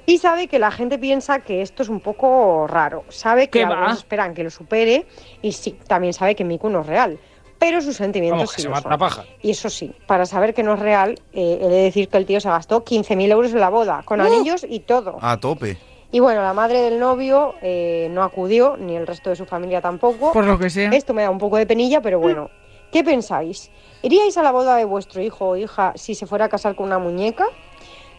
[0.05, 3.03] Y sabe que la gente piensa que esto es un poco raro.
[3.09, 5.05] Sabe que algunos esperan que lo supere
[5.41, 7.19] y sí, también sabe que Miku no es real.
[7.59, 8.97] Pero sus sentimientos Vamos, sí se lo mata son.
[8.97, 9.25] paja.
[9.41, 12.25] Y eso sí, para saber que no es real, eh, he de decir que el
[12.25, 14.23] tío se gastó 15.000 euros en la boda, con ¡Uh!
[14.23, 15.17] anillos y todo.
[15.21, 15.77] A tope.
[16.11, 19.79] Y bueno, la madre del novio eh, no acudió, ni el resto de su familia
[19.81, 20.31] tampoco.
[20.33, 20.89] Por lo que sea.
[20.91, 22.49] Esto me da un poco de penilla, pero bueno.
[22.91, 23.69] ¿Qué pensáis?
[24.01, 26.87] ¿Iríais a la boda de vuestro hijo o hija si se fuera a casar con
[26.87, 27.45] una muñeca?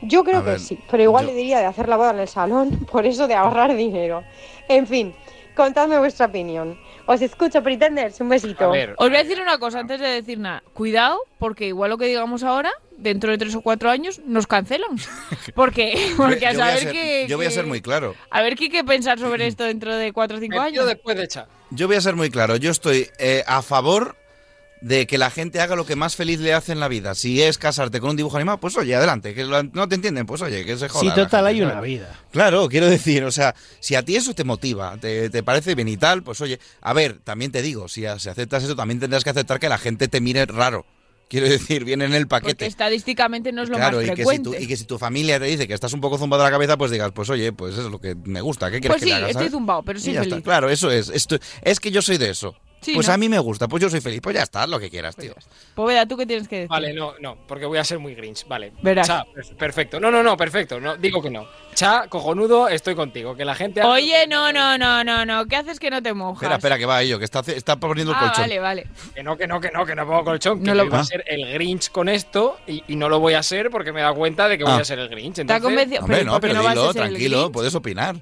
[0.02, 2.10] Yo creo A que ver, sí, pero igual yo- le diría de hacer la boda
[2.12, 4.22] en el salón, por eso de ahorrar dinero.
[4.68, 5.12] En fin,
[5.56, 6.78] contadme vuestra opinión.
[7.12, 8.70] Os escucho, Pretenders, un besito.
[8.70, 10.62] Os voy a decir una cosa antes de decir nada.
[10.72, 14.90] Cuidado, porque igual lo que digamos ahora, dentro de tres o cuatro años, nos cancelan.
[15.56, 17.80] Porque, porque a yo, voy a saber ser, que, yo voy a que- ser muy
[17.80, 18.14] claro.
[18.30, 20.86] A ver qué qué pensar sobre esto dentro de cuatro o cinco años.
[20.86, 21.48] después de echar.
[21.70, 22.54] Yo voy a ser muy claro.
[22.56, 24.16] Yo estoy eh, a favor
[24.80, 27.14] de que la gente haga lo que más feliz le hace en la vida.
[27.14, 29.34] Si es casarte con un dibujo animado, pues oye, adelante.
[29.34, 31.02] Que lo- no te entienden, pues oye, que se joda.
[31.02, 31.88] Sí, total, gente, hay una ¿sabes?
[31.90, 32.18] vida.
[32.32, 35.88] Claro, quiero decir, o sea, si a ti eso te motiva, te, te parece bien
[35.88, 39.22] y tal, pues oye, a ver, también te digo, si, si aceptas eso, también tendrás
[39.24, 40.86] que aceptar que la gente te mire raro.
[41.28, 42.66] Quiero decir, viene en el Porque paquete.
[42.66, 44.50] estadísticamente no es lo Claro, más y que, si frecuente.
[44.50, 46.52] tu, y que si tu familia te dice que estás un poco zumbado de la
[46.52, 48.66] cabeza, pues digas, pues oye, pues eso es lo que me gusta.
[48.70, 49.52] ¿Qué quieres Pues que sí, le haga, estoy sabes?
[49.52, 50.32] zumbado, pero ya feliz.
[50.32, 51.08] está, claro, eso es.
[51.10, 52.56] Esto, es que yo soy de eso.
[52.80, 53.12] Sí, pues ¿no?
[53.12, 54.20] a mí me gusta, pues yo soy feliz.
[54.22, 55.34] Pues ya está, lo que quieras, tío.
[55.74, 56.70] Poveda, ¿tú qué tienes que decir?
[56.70, 58.46] Vale, no, no, porque voy a ser muy grinch.
[58.48, 58.72] Vale.
[58.82, 59.06] Verás.
[59.06, 60.00] Cha, per- perfecto.
[60.00, 60.80] No, no, no, perfecto.
[60.80, 61.46] No, digo que no.
[61.74, 63.36] Cha, cojonudo, estoy contigo.
[63.36, 63.82] Que la gente.
[63.82, 65.44] Oye, no, no, no, no, no.
[65.46, 66.36] ¿Qué haces que no te mojas?
[66.42, 68.42] Espera, espera, que va ello, que está, está poniendo el Ah, colchón.
[68.44, 68.86] vale, vale.
[69.14, 70.60] Que no, que no, que no, que no pongo colchón.
[70.60, 71.00] Que No no lo- Ah.
[71.00, 74.00] a ser el Grinch con esto y, y no lo voy a ser porque me
[74.00, 74.78] he dado cuenta de que voy Ah.
[74.78, 75.34] a ser el Grinch.
[75.34, 76.00] ¿Te ha Entonces, convencido?
[76.02, 78.16] Hombre, no, ¿por qué pero no vas a dilo, ser el tranquilo, puedes opinar.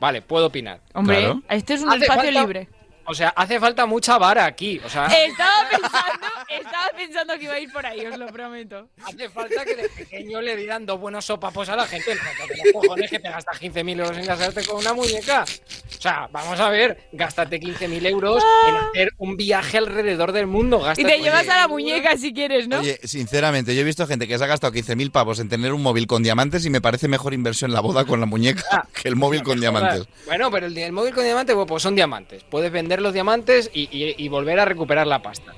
[0.00, 0.80] Vale, puedo opinar.
[0.94, 1.42] Hombre, Claro.
[1.48, 2.68] este es un espacio falta- libre.
[3.10, 4.80] O sea, hace falta mucha vara aquí.
[4.84, 8.88] O sea, Estaba pensando, estaba pensando que iba a ir por ahí, os lo prometo.
[9.04, 12.14] hace falta que de pequeño le dieran dos buenos sopapos a la gente.
[12.14, 15.44] Los cojones que te gastas 15.000 euros en casarte con una muñeca.
[15.44, 20.82] O sea, vamos a ver, gástate 15.000 euros en hacer un viaje alrededor del mundo.
[20.96, 22.78] Y te llevas a la muñeca si quieres, ¿no?
[22.80, 25.82] Oye, sinceramente, yo he visto gente que se ha gastado 15.000 pavos en tener un
[25.82, 29.16] móvil con diamantes y me parece mejor inversión la boda con la muñeca que el
[29.16, 30.06] móvil con diamantes.
[30.26, 32.44] Bueno, pero el, el móvil con diamantes, bueno, pues son diamantes.
[32.44, 35.54] Puedes vender los diamantes y, y- y volver a recuperar la pasta.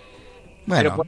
[0.67, 1.07] Bueno, Pero,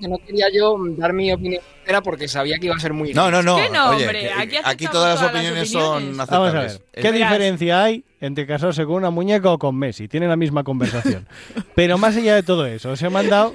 [0.00, 3.12] que no quería yo dar mi opinión entera porque sabía que iba a ser muy...
[3.12, 3.56] No, no, no.
[3.56, 3.66] Oye,
[4.04, 4.30] hombre,
[4.64, 5.70] aquí todas las todas las opiniones, opiniones.
[5.70, 6.78] son Vamos a aceptables.
[6.92, 10.08] ver, ¿qué diferencia hay entre casarse con una muñeca o con Messi?
[10.08, 11.26] Tienen la misma conversación.
[11.74, 13.54] Pero más allá de todo eso, os he mandado,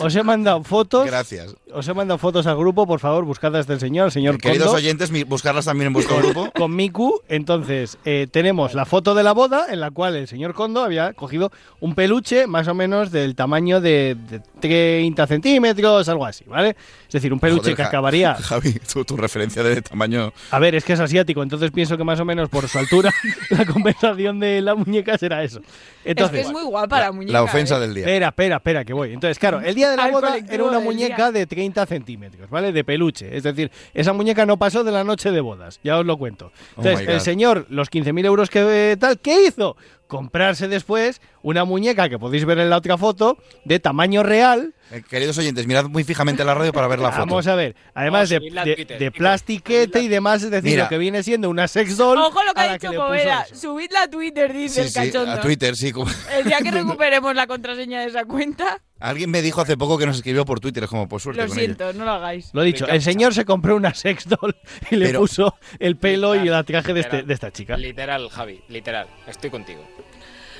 [0.00, 1.06] os he mandado fotos.
[1.06, 1.54] Gracias.
[1.72, 4.68] Os he mandado fotos al grupo, por favor, buscad a este señor, el señor Queridos
[4.68, 6.50] Kondo, oyentes, buscarlas también en vuestro grupo.
[6.54, 7.20] con Miku.
[7.28, 11.12] Entonces, eh, tenemos la foto de la boda en la cual el señor Kondo había
[11.12, 16.76] cogido un peluche más o menos del tamaño de, de 30 centímetros, algo así, ¿vale?
[17.06, 20.32] Es decir, un peluche Joder, que acabaría Javi, tu, tu referencia de tamaño.
[20.50, 23.12] A ver, es que es asiático, entonces pienso que más o menos por su altura
[23.50, 25.60] la compensación de la muñeca será eso.
[26.04, 27.32] Entonces, es que es muy guapa la, muñeca.
[27.32, 27.80] La ofensa ¿eh?
[27.80, 28.04] del día.
[28.04, 29.12] Espera, espera, espera, que voy.
[29.12, 31.40] Entonces, claro, el día de la Al boda era una muñeca día.
[31.40, 32.70] de 30 centímetros, ¿vale?
[32.70, 33.36] De peluche.
[33.36, 36.52] Es decir, esa muñeca no pasó de la noche de bodas, ya os lo cuento.
[36.76, 39.76] Oh Entonces, my el señor, los 15.000 euros que eh, tal, ¿qué hizo?
[40.06, 44.72] Comprarse después una muñeca que podéis ver en la otra foto de tamaño real.
[44.92, 47.26] Eh, queridos oyentes, mirad muy fijamente la radio para ver la foto.
[47.26, 50.84] Vamos a ver, además de, de, de plastiquete y demás, es decir, Mira.
[50.84, 52.18] lo que viene siendo una sex doll.
[52.18, 53.46] Ojo lo que a ha dicho Poveda.
[53.52, 55.32] Subidla a Twitter, dice Sí, el sí, cachondo.
[55.32, 55.90] a Twitter, sí.
[55.92, 59.96] como- El día que recuperemos la contraseña de esa cuenta, Alguien me dijo hace poco
[59.96, 61.66] que nos escribió por Twitter, es como, pues suerte lo con ello.
[61.66, 62.50] siento, no lo hagáis.
[62.52, 64.56] Lo dicho, el señor se compró una sex doll
[64.90, 67.26] y le Pero- puso el pelo y el traje de, este- Literal.
[67.28, 67.76] de esta chica.
[67.76, 69.06] Literal, Javi, literal.
[69.26, 69.86] Estoy contigo.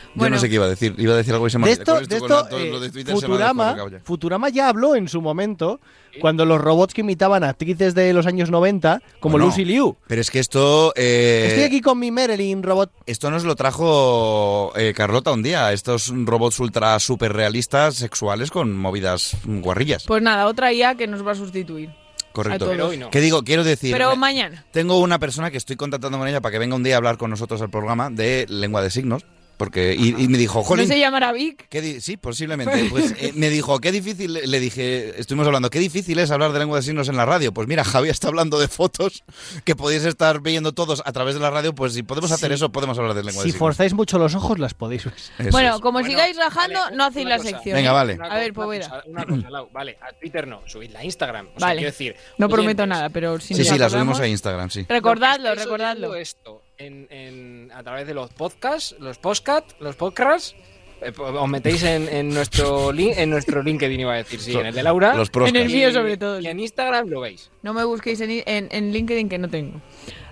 [0.09, 0.37] Yo Bueno.
[0.37, 0.95] no sé qué iba a decir.
[0.99, 2.89] Iba a decir algo y se me De esto, de esto todo eh, lo de
[2.89, 3.77] ha Futurama.
[4.05, 5.81] Futurama ya habló en su momento,
[6.21, 9.97] cuando los robots que imitaban a actrices de los años 90, como Bueno, Lucy Liu.
[10.07, 10.93] Pero es que esto.
[10.97, 12.91] eh, Estoy aquí con mi Marilyn robot.
[13.07, 15.73] Esto nos lo trajo eh, Carlota un día.
[15.73, 20.05] Estos robots ultra super realistas sexuales con movidas guarrillas.
[20.07, 21.91] Pues nada, otra IA que nos va a sustituir.
[22.33, 22.67] Correcto.
[22.69, 23.11] Pero hoy no.
[23.11, 23.43] ¿Qué digo?
[23.43, 23.93] Quiero decir.
[23.93, 24.65] Pero mañana.
[24.71, 27.17] Tengo una persona que estoy contactando con ella para que venga un día a hablar
[27.19, 29.25] con nosotros al programa de lengua de signos.
[29.59, 31.67] Porque, y, y me dijo, ¿No Jolín, se llamará Vic?
[32.01, 32.87] sí, posiblemente.
[32.89, 36.61] Pues eh, me dijo, qué difícil, le dije, estuvimos hablando, qué difícil es hablar de
[36.61, 37.53] lengua de signos en la radio.
[37.53, 39.25] Pues mira, Javi está hablando de fotos
[39.65, 41.75] que podéis estar viendo todos a través de la radio.
[41.75, 42.55] Pues si podemos hacer Sí.
[42.55, 43.59] eso, podemos hablar de lengua Si de signos.
[43.59, 45.15] forzáis mucho los ojos, las podéis ver.
[45.39, 45.81] Eso bueno, es.
[45.83, 47.49] como Bueno, sigáis rajando, vale, no hacéis la cosa.
[47.51, 47.75] sección.
[47.75, 48.15] Venga, vale.
[48.15, 48.87] Una A ver, Poveda.
[48.87, 49.69] Una cosa, una cosa, Lau.
[49.73, 51.47] Vale, a Twitter no, subidla a Instagram.
[51.55, 51.79] O sea, Vale.
[51.81, 54.87] quiero decir, No prometo oyentes, nada, pero si Sí, sí, la subimos a Instagram, sí.
[54.89, 56.15] Recordadlo, recordadlo.
[56.15, 60.55] esto en, en- a través de los podcasts, los podcasts, los podcasts,
[61.01, 64.67] eh, os metéis en, en nuestro link, en nuestro LinkedIn iba a decir, sí, en
[64.67, 65.15] el de Laura.
[65.15, 66.41] Los En el mío sobre todo.
[66.41, 67.51] Y en Instagram lo veis.
[67.63, 69.81] No me busquéis en, en- en LinkedIn que no tengo.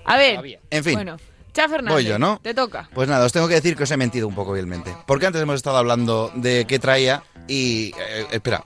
[0.04, 0.60] A ver, Todavía.
[0.70, 0.94] En fin.
[0.94, 1.16] bueno,
[1.52, 2.38] Cha Fernández, Voy yo, ¿no?
[2.42, 2.88] te toca.
[2.94, 4.94] Pues nada, os tengo que decir que os he mentido un poco vilmente.
[5.06, 7.92] Porque antes hemos estado hablando de qué traía y...
[7.98, 8.64] eh, espera.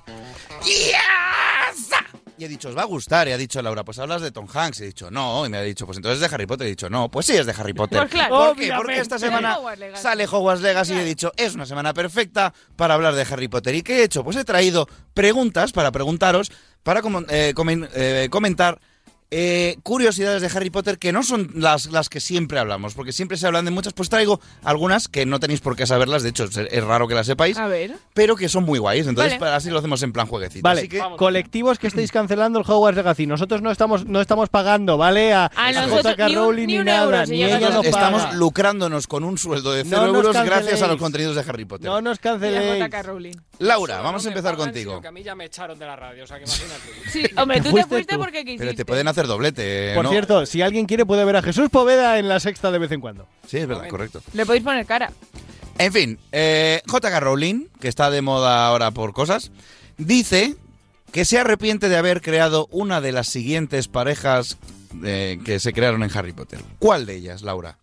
[2.41, 3.29] Y he dicho, os va a gustar.
[3.29, 4.81] Y ha dicho Laura, pues hablas de Tom Hanks.
[4.81, 5.45] Y he dicho, no.
[5.45, 6.67] Y me ha dicho, pues entonces es de Harry Potter.
[6.67, 7.99] Y he dicho, no, pues sí es de Harry Potter.
[8.01, 8.35] Pues claro.
[8.35, 8.63] ¿Por qué?
[8.63, 8.77] Obviamente.
[8.83, 12.95] Porque esta semana Hogwarts sale Hogwarts Legacy y he dicho, es una semana perfecta para
[12.95, 13.75] hablar de Harry Potter.
[13.75, 14.25] ¿Y qué he hecho?
[14.25, 16.51] Pues he traído preguntas para preguntaros,
[16.83, 18.81] para eh, comen- eh, comentar
[19.31, 23.37] eh, curiosidades de Harry Potter que no son las, las que siempre hablamos, porque siempre
[23.37, 26.45] se hablan de muchas, pues traigo algunas que no tenéis por qué saberlas, de hecho
[26.45, 27.95] es, es raro que las sepáis, A ver.
[28.15, 29.55] pero que son muy guays, entonces Vale.
[29.55, 30.63] así lo hacemos en plan jueguecito.
[30.63, 33.27] Vale, Así que, colectivos que estáis cancelando el Hogwarts Legacy.
[33.27, 35.33] Nosotros no estamos, no estamos pagando, ¿vale?
[35.33, 37.71] A, A a nosotros JK ni un- Rowling ni ni, un nada, euro, ni ella
[37.71, 38.35] nos estamos paga.
[38.35, 40.63] lucrándonos con un sueldo de No 0 nos euros canceléis.
[40.65, 41.87] gracias a los contenidos de Harry Potter.
[41.89, 42.85] No nos canceléis.
[42.85, 43.35] JK Rowling.
[43.61, 45.01] Laura, vamos a empezar pagan, contigo.
[45.01, 47.11] que a mí ya me echaron de la radio, o sea que imagínate.
[47.11, 48.21] Sí, hombre, tú te fuiste fuiste tú.
[48.21, 48.65] porque quisiste.
[48.65, 50.11] Pero te pueden hacer doblete, Por ¿no?
[50.11, 53.01] cierto, si alguien quiere puede ver a Jesús Poveda en la sexta de vez en
[53.01, 53.27] cuando.
[53.47, 54.23] Sí, es verdad, correcto.
[54.33, 55.13] Le podéis poner cara.
[55.79, 59.51] En fin, eh, JK Rowling, que está de moda ahora por cosas,
[59.99, 60.55] dice
[61.13, 64.59] que se arrepiente de haber creado una de las siguientes parejas
[65.05, 66.61] eh, que se crearon en Harry Potter.
[66.79, 67.79] ¿Cuál de ellas, Laura?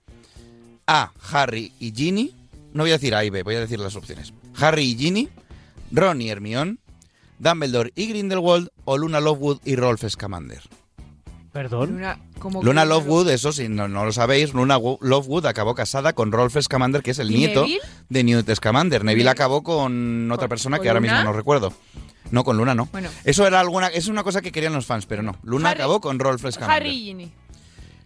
[0.86, 1.12] A.
[1.32, 2.34] Harry y Ginny.
[2.74, 4.34] No voy a decir A y B, voy a decir las opciones.
[4.60, 5.30] Harry y Ginny,
[5.92, 6.78] Ron y Hermione,
[7.40, 10.62] Dumbledore y Grindelwald o Luna Lovegood y Rolf Scamander.
[11.58, 11.90] Perdón.
[11.94, 15.74] Luna, como Luna que- Lovegood, eso si no, no lo sabéis, Luna Wo- Lovegood acabó
[15.74, 17.80] casada con Rolf Scamander, que es el ¿Y nieto Neville?
[18.10, 19.04] de Newt Scamander.
[19.04, 21.74] Neville acabó con otra ¿Con- persona con que ahora mismo no recuerdo.
[22.30, 22.88] No, con Luna no.
[22.92, 23.10] Bueno.
[23.24, 25.36] Eso era alguna, es una cosa que querían los fans, pero no.
[25.42, 26.70] Luna Harry- acabó con Rolf Scamander.
[26.70, 27.32] Harry.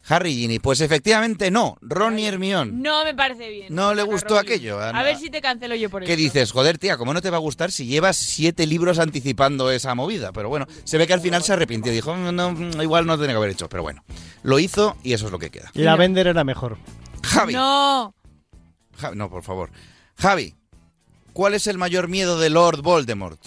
[0.07, 0.59] Harry y Ginny.
[0.59, 1.77] Pues efectivamente no.
[1.81, 2.71] Ron y Hermione.
[2.73, 3.73] No me parece bien.
[3.73, 4.39] No le gustó Rowling.
[4.51, 6.07] aquello, A ver si te cancelo yo por eso.
[6.07, 6.51] ¿Qué dices?
[6.51, 10.31] Joder, tía, ¿cómo no te va a gustar si llevas siete libros anticipando esa movida?
[10.31, 11.91] Pero bueno, se ve que al final se arrepintió.
[11.91, 13.69] Dijo, "No, no, igual no tenía que haber hecho.
[13.69, 14.03] Pero bueno,
[14.43, 15.69] lo hizo y eso es lo que queda.
[15.75, 16.77] La Vender era mejor.
[17.23, 17.53] Javi.
[17.53, 18.15] No.
[18.97, 19.69] Javi, no, por favor.
[20.17, 20.55] Javi,
[21.33, 23.39] ¿cuál es el mayor miedo de Lord Voldemort?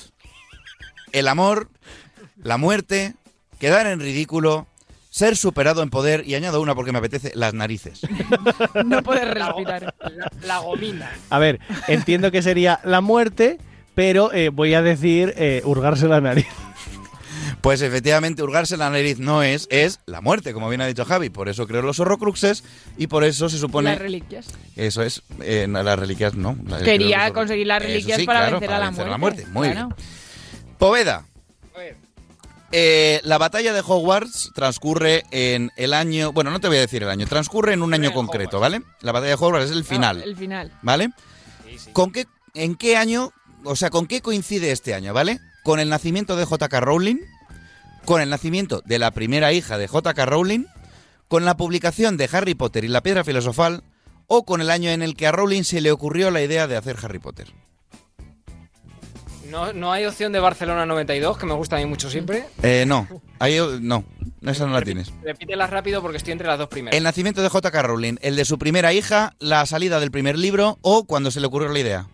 [1.12, 1.68] El amor,
[2.36, 3.14] la muerte,
[3.58, 4.66] quedar en ridículo,
[5.14, 8.00] ser superado en poder y añado una porque me apetece, las narices.
[8.84, 9.94] No puedes respirar.
[10.00, 11.08] La, la gomina.
[11.30, 13.58] A ver, entiendo que sería la muerte,
[13.94, 16.46] pero eh, voy a decir eh, hurgarse la nariz.
[17.60, 21.30] Pues efectivamente, hurgarse la nariz no es, es la muerte, como bien ha dicho Javi.
[21.30, 22.64] Por eso creó los horrocruxes
[22.98, 23.90] y por eso se supone...
[23.90, 24.46] Las reliquias.
[24.74, 26.56] Eso es, eh, no, las reliquias no.
[26.66, 29.46] la- Quería conseguir las reliquias sí, para claro, vencer a la muerte.
[29.52, 29.90] Muy Claro.
[29.96, 30.06] bien.
[30.76, 31.24] Poveda.
[32.76, 36.32] Eh, la batalla de Hogwarts transcurre en el año.
[36.32, 38.82] Bueno, no te voy a decir el año, transcurre en un año concreto, ¿vale?
[39.00, 40.72] La batalla de Hogwarts es el final, El final.
[40.82, 41.10] ¿vale?
[41.92, 43.30] ¿Con qué, ¿En qué año,
[43.62, 45.38] o sea, con qué coincide este año, ¿vale?
[45.62, 46.80] ¿Con el nacimiento de J.K.
[46.80, 47.18] Rowling?
[48.04, 50.26] ¿Con el nacimiento de la primera hija de J.K.
[50.26, 50.64] Rowling?
[51.28, 53.84] ¿Con la publicación de Harry Potter y la piedra filosofal?
[54.26, 56.76] ¿O con el año en el que a Rowling se le ocurrió la idea de
[56.76, 57.52] hacer Harry Potter?
[59.54, 62.44] No, no hay opción de Barcelona 92, que me gusta a mí mucho siempre.
[62.60, 63.06] Eh, no,
[63.38, 64.04] ahí, no,
[64.42, 65.12] esa no la tienes.
[65.22, 66.96] Repítelas rápido porque estoy entre las dos primeras.
[66.98, 67.82] El nacimiento de J.K.
[67.82, 71.46] Rowling, el de su primera hija, la salida del primer libro o cuando se le
[71.46, 72.08] ocurrió la idea.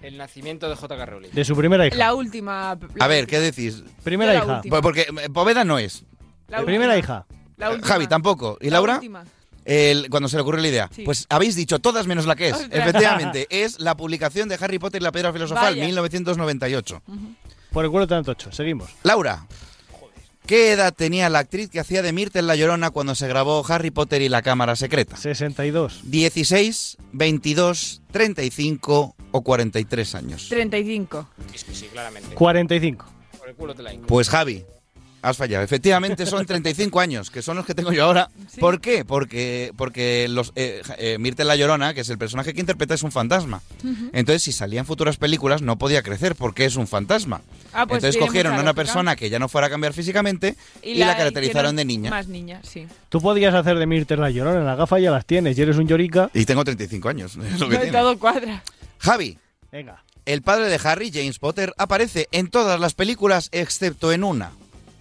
[0.00, 1.04] El nacimiento de J.K.
[1.04, 1.28] Rowling.
[1.32, 1.96] De su primera hija.
[1.98, 2.70] La última.
[2.98, 3.82] A ver, ¿qué decís?
[4.02, 4.56] Primera La hija.
[4.56, 4.80] última.
[4.80, 6.04] Porque eh, Poveda no es.
[6.48, 7.26] La Primera hija.
[7.58, 7.88] La última.
[7.88, 8.56] Javi tampoco.
[8.62, 8.94] ¿Y La Laura?
[8.94, 9.24] última.
[9.64, 10.90] El- cuando se le ocurrió la idea.
[10.94, 11.02] Sí.
[11.04, 12.54] Pues habéis dicho todas menos la que es.
[12.54, 12.70] Ostras.
[12.72, 15.84] Efectivamente, es la publicación de Harry Potter y la piedra filosofal, Vaya.
[15.86, 17.02] 1998.
[17.72, 18.52] Por el culo tanto ocho.
[18.52, 18.90] Seguimos.
[19.02, 19.46] Laura,
[20.46, 23.90] ¿qué edad tenía la actriz que hacía de Myrtle la Llorona cuando se grabó Harry
[23.90, 25.16] Potter y la cámara secreta?
[25.16, 26.02] 62.
[26.04, 30.48] 16, 22, 35 o 43 años.
[30.48, 31.28] 35.
[31.52, 32.34] Sí, sí, sí, claramente.
[32.34, 33.06] 45.
[33.38, 33.92] Por el culo te la.
[34.06, 34.64] Pues Javi,
[35.24, 35.64] has fallado.
[35.64, 38.30] Efectivamente son 35 años, que son los que tengo yo ahora.
[38.60, 39.04] ¿Por qué?
[39.04, 43.02] Porque, porque los, eh, eh, Myrtle la Llorona, que es el personaje que interpreta, es
[43.02, 43.62] un fantasma.
[44.12, 47.40] Entonces, si salía en futuras películas, no podía crecer porque es un fantasma.
[47.72, 50.94] Ah, pues Entonces cogieron a una persona que ya no fuera a cambiar físicamente y,
[50.96, 52.10] la, caracterizaron de niña.
[52.10, 52.86] Más niña, sí.
[53.08, 54.58] Tú podías hacer de Myrtle la llorona.
[54.58, 55.56] En la gafa ya las tienes.
[55.58, 56.30] Y eres un llorica.
[56.34, 57.38] Y tengo 35 años.
[57.54, 57.92] Es lo que tiene.
[57.92, 58.62] Todo cuadra.
[58.98, 59.38] Javi,
[59.70, 60.02] Venga.
[60.24, 64.52] el padre de Harry, James Potter, aparece en todas las películas excepto en una.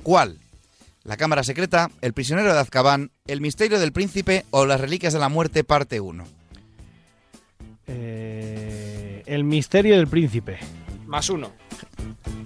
[0.04, 0.38] ¿Cuál?
[1.04, 5.20] La Cámara Secreta, El prisionero de Azkaban, El misterio del príncipe o Las reliquias de
[5.20, 6.26] la muerte parte 1.
[7.88, 10.60] Eh, el misterio del príncipe.
[11.06, 11.51] Más uno.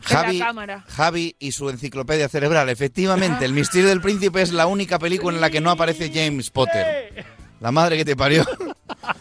[0.02, 0.42] Javi.
[0.88, 2.70] Javi y su enciclopedia cerebral.
[2.70, 6.50] Efectivamente, El misterio del príncipe es la única película en la que no aparece James
[6.50, 7.26] Potter.
[7.60, 8.46] La madre que te parió.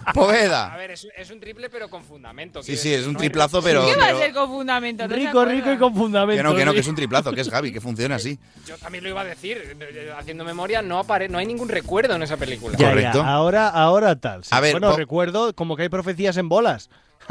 [0.04, 0.76] A Poveda.
[0.76, 2.62] ver, es, es un triple pero con fundamento.
[2.62, 3.86] Sí, sí, es un triplazo, pero...
[3.86, 5.06] ¿Qué va a ser con fundamento?
[5.06, 6.38] ¿No Rico, rico y con fundamento.
[6.38, 6.80] Que no, que no, que ¿eh?
[6.80, 8.38] es un triplazo, que es Javi, que funciona así.
[8.66, 9.76] Yo también lo iba a decir.
[10.18, 12.76] Haciendo memoria, no, apare no hay ningún recuerdo en esa película.
[12.76, 13.22] Ya, ya, Correcto.
[13.22, 14.44] Ahora, ahora tal.
[14.44, 14.50] sí.
[14.52, 16.90] A ver, bueno, recuerdo como que hay profecías en bolas.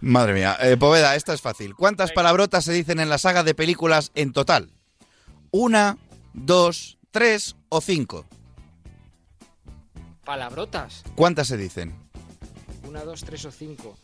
[0.00, 0.56] Madre mía.
[0.60, 1.74] Eh, Poveda, esta es fácil.
[1.74, 4.70] ¿Cuántas palabrotas se dicen en la saga de películas en total?
[5.50, 5.96] ¿Una,
[6.32, 8.26] dos, tres o cinco?
[10.24, 11.02] Palabrotas.
[11.14, 11.94] ¿Cuántas se dicen?
[12.86, 13.96] Una, dos, tres o cinco.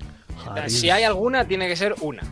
[0.68, 2.22] Si hay alguna, tiene que ser una.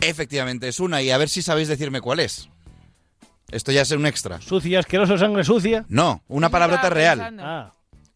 [0.00, 2.48] Efectivamente, es una y a ver si sabéis decirme cuál es.
[3.50, 4.40] Esto ya es un extra.
[4.40, 5.84] Sucia, asqueroso, sangre sucia.
[5.88, 7.36] No, una palabrota real.
[7.40, 7.72] Ah.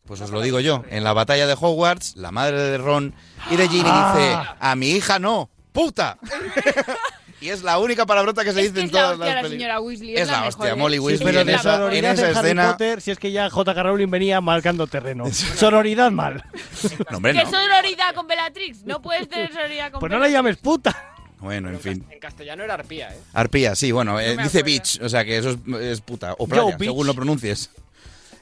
[0.06, 0.84] Pues os lo digo yo.
[0.90, 3.14] En la batalla de Hogwarts, la madre de Ron
[3.50, 6.18] y de Ginny dice, a mi hija no, puta.
[7.44, 9.26] y es la única palabrota que se Es dice que en es la todas hostia
[9.26, 9.50] las la películas.
[9.60, 10.16] señora Weasley.
[10.16, 10.74] Es la mejor, hostia, ¿eh?
[10.76, 12.70] Molly Sí, Weasley pero en de esa, en sororidad esa de Harry escena...
[12.72, 13.82] Potter, si es que ya J.K.
[13.82, 15.24] Rowling venía marcando terreno.
[15.32, 16.42] Sororidad mal.
[17.10, 17.50] No, hombre, ¿Qué no.
[17.50, 18.84] sororidad con Bellatrix?
[18.84, 21.12] No puedes tener sororidad con Pues no la llames puta.
[21.38, 22.06] Bueno, en fin.
[22.10, 23.18] En castellano era arpía, ¿eh?
[23.34, 26.70] Arpía, sí, bueno, eh, dice bitch, o sea que eso es, es puta, o playa,
[26.70, 27.68] Yo, según lo pronuncies.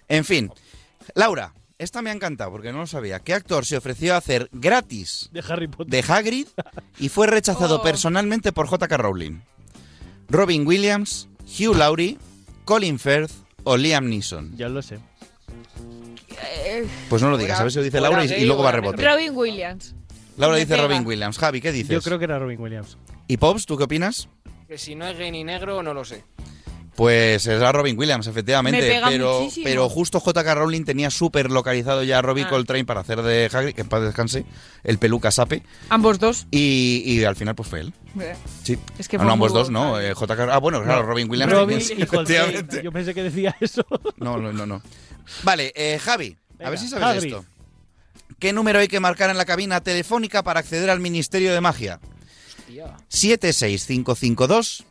[0.08, 0.52] En fin,
[1.14, 1.52] Laura,
[1.82, 3.20] esta me ha encantado porque no lo sabía.
[3.20, 5.86] ¿Qué actor se ofreció a hacer gratis De Harry Potter.
[5.90, 6.46] de Hagrid
[6.98, 7.82] y fue rechazado Oh.
[7.82, 8.96] personalmente por J.K.
[8.96, 9.40] Rowling?
[10.28, 11.28] Robin Williams,
[11.58, 12.18] Hugh Laurie,
[12.64, 13.32] Colin Firth
[13.64, 14.56] o Liam Neeson.
[14.56, 14.98] Ya lo sé.
[17.08, 18.72] Pues no lo digas, a ver si lo dice Laura y, y luego va a
[18.72, 19.02] rebote.
[19.04, 19.94] Robin Williams.
[20.38, 20.82] Laura dice pega.
[20.88, 21.38] Robin Williams.
[21.38, 21.90] Javi, ¿qué dices?
[21.90, 22.96] Yo creo que era Robin Williams.
[23.28, 24.28] ¿Y Pops, tú qué opinas?
[24.66, 26.24] Que si no es gay ni negro, no lo sé.
[26.94, 28.78] Pues era Robin Williams, efectivamente.
[28.80, 29.64] Me pega pero, muchísimo.
[29.64, 30.54] pero justo J.K.
[30.54, 32.48] Rowling tenía súper localizado ya a Robbie Ah.
[32.50, 34.44] Coltrane para hacer de Hagrid, que en paz descanse,
[34.84, 35.62] el peluca sape.
[35.88, 36.46] Ambos dos.
[36.50, 37.94] Y, y al final pues fue él.
[38.20, 38.78] Eh, Sí.
[38.98, 39.98] Es que Ah, fue no, ambos muy dos, no.
[39.98, 40.48] eh, J.K.
[40.54, 41.50] Ah, bueno, claro, Robin Williams.
[41.50, 42.40] Robin también, y Coltrane.
[42.50, 42.82] efectivamente.
[42.84, 43.86] Yo pensé que decía eso.
[44.18, 44.82] No, no, no, no.
[45.44, 47.42] Vale, eh, Javi, a ver si sabes esto.
[48.38, 52.00] ¿Qué número hay que marcar en la cabina telefónica para acceder al Ministerio de Magia?
[52.68, 52.96] Hostia.
[53.08, 54.84] 76552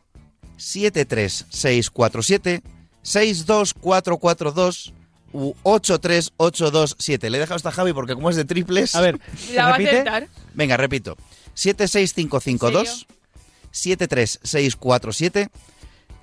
[0.62, 2.62] 73647
[3.02, 4.94] 62442
[5.34, 7.30] u 83827.
[7.30, 8.96] Le he dejado hasta a Javi porque como es de triples...
[8.96, 9.20] A ver,
[9.54, 10.28] La va a acertar.
[10.54, 11.18] Venga, repito.
[11.54, 13.08] 76552
[13.72, 15.50] 73647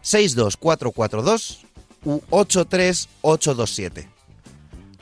[0.03, 1.61] 62442
[2.05, 4.09] u 83827.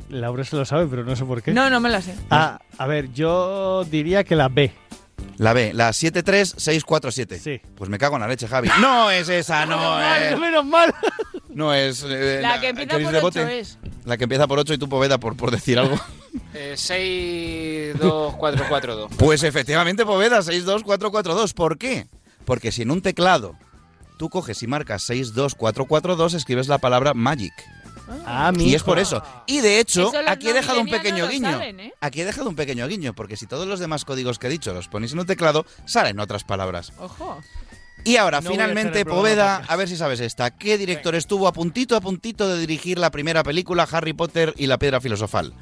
[0.08, 1.52] Laura se lo sabe, pero no sé por qué.
[1.52, 2.14] No, no me la sé.
[2.30, 4.72] Ah, a ver, yo diría que la B.
[5.38, 7.38] La B, la 73647.
[7.38, 7.60] Sí.
[7.74, 8.68] Pues me cago en la leche, Javi.
[8.80, 10.38] No es esa, no Mal, es.
[10.38, 10.94] menos mal.
[11.50, 12.04] No es.
[12.06, 13.40] eh, La que empieza ¿queréis por rebote?
[13.40, 13.78] 8 es.
[14.04, 15.98] La que empieza por 8 y tú Poveda por, por decir algo.
[16.52, 19.10] Eh, 6, 2, 4, 4, 2.
[19.18, 21.52] Pues efectivamente, Poveda, 62442.
[21.54, 22.06] ¿Por qué?
[22.44, 23.56] Porque si en un teclado
[24.18, 27.52] tú coges y marcas 62442, escribes la palabra magic.
[28.24, 29.22] Ah, Y es por eso.
[29.46, 31.60] Y de hecho, aquí he dejado un pequeño no guiño.
[31.62, 31.92] ¿eh?
[32.00, 34.72] Aquí he dejado un pequeño guiño, porque si todos los demás códigos que he dicho
[34.72, 36.92] los ponéis en un teclado, salen otras palabras.
[36.98, 37.40] Ojo.
[38.04, 40.52] Y ahora, No a finalmente, programa Poveda, a ver si sabes esta.
[40.56, 44.68] ¿Qué director estuvo a puntito, a puntito de dirigir la primera película, Harry Potter y
[44.68, 45.52] la piedra filosofal?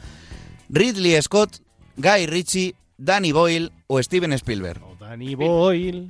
[0.68, 1.56] ¿Ridley Scott,
[1.96, 4.80] Guy Ritchie, Danny Boyle o Steven Spielberg?
[5.00, 6.08] Danny Boyle.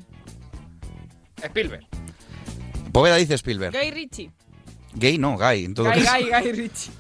[1.43, 1.87] Spielberg.
[2.93, 3.73] Poveda dice Spielberg.
[3.73, 4.31] Guy Ritchie.
[4.95, 5.65] Gay no, Guy.
[5.65, 6.17] En todo Guy, caso.
[6.19, 6.91] Guy, Guy Ritchie.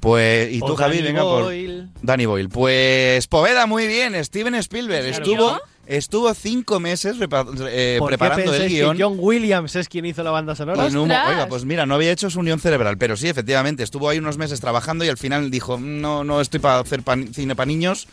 [0.00, 1.44] Pues, y O tú, Javi, Danny venga por.
[1.44, 1.88] Boyle.
[2.02, 2.48] Danny Boyle.
[2.48, 4.22] Pues, Poveda, muy bien.
[4.24, 5.60] Steven Spielberg ¿En serio?
[5.88, 8.96] Estuvo, cinco meses repa- eh, ¿Por qué preparando el guion.
[8.96, 10.88] que John Williams es quien hizo la banda sonora?
[10.90, 11.28] No- ¡Ostras!
[11.30, 14.38] oiga, pues mira, no había hecho su unión cerebral, pero sí, efectivamente, estuvo ahí unos
[14.38, 18.06] meses trabajando y al final dijo, no, no estoy para hacer pan- cine para niños,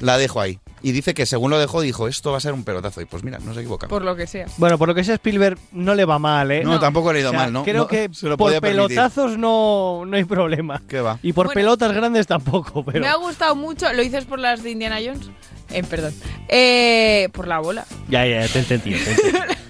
[0.00, 0.58] la dejo ahí.
[0.82, 3.00] Y dice que según lo dejó, dijo, esto va a ser un pelotazo.
[3.00, 3.88] Y pues mira, no se equivoca.
[3.88, 4.46] Por lo que sea.
[4.58, 6.62] Bueno, por lo que sea Spielberg no le va mal, ¿eh?
[6.62, 7.64] No, tampoco le ha ido O sea, mal, ¿no?
[7.64, 10.82] Creo No, que se lo por pelotazos no, no hay problema.
[10.86, 11.18] ¿Qué va?
[11.22, 11.58] Y por Bueno.
[11.60, 13.00] pelotas grandes tampoco, pero...
[13.00, 13.90] Me ha gustado mucho.
[13.94, 15.30] ¿Lo dices por las de Indiana Jones?
[15.76, 16.14] Eh, perdón.
[16.48, 17.84] Eh, por la bola.
[18.08, 18.98] Ya, ya, te he entendido.
[18.98, 19.44] te he entendido.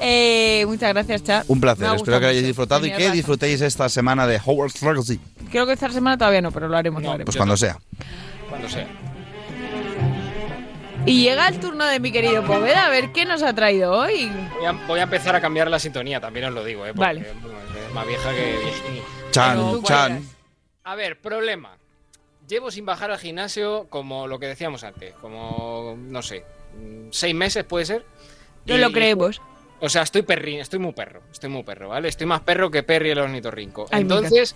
[0.00, 1.44] Eh, muchas gracias, Chat.
[1.46, 5.20] Un placer, espero que lo hayáis disfrutado y que disfrutéis esta semana de Howard Legacy.
[5.52, 7.00] Creo que esta semana todavía no, pero lo haremos.
[7.00, 7.26] lo haremos.
[7.26, 7.78] Pues cuando sea.
[8.50, 8.88] Cuando sea.
[11.06, 14.32] Y llega el turno de mi querido Poveda, a ver qué nos ha traído hoy.
[14.56, 16.92] Voy a, voy a empezar a cambiar la sintonía, también os lo digo, ¿eh?
[16.92, 17.20] Porque, Vale.
[17.20, 18.58] es más vieja que.
[19.30, 20.28] Chan, Pero Chan.
[20.82, 21.78] A ver, problema.
[22.48, 26.44] Llevo sin bajar al gimnasio como lo que decíamos antes, como, no sé,
[26.78, 28.04] mm, seis meses puede ser.
[28.66, 29.40] No Y- lo creemos.
[29.80, 32.08] O sea, estoy perrín, estoy muy perro, estoy muy perro, ¿vale?
[32.08, 33.86] Estoy más perro que Perry el ornitorrinco.
[33.90, 34.54] Ay, Entonces,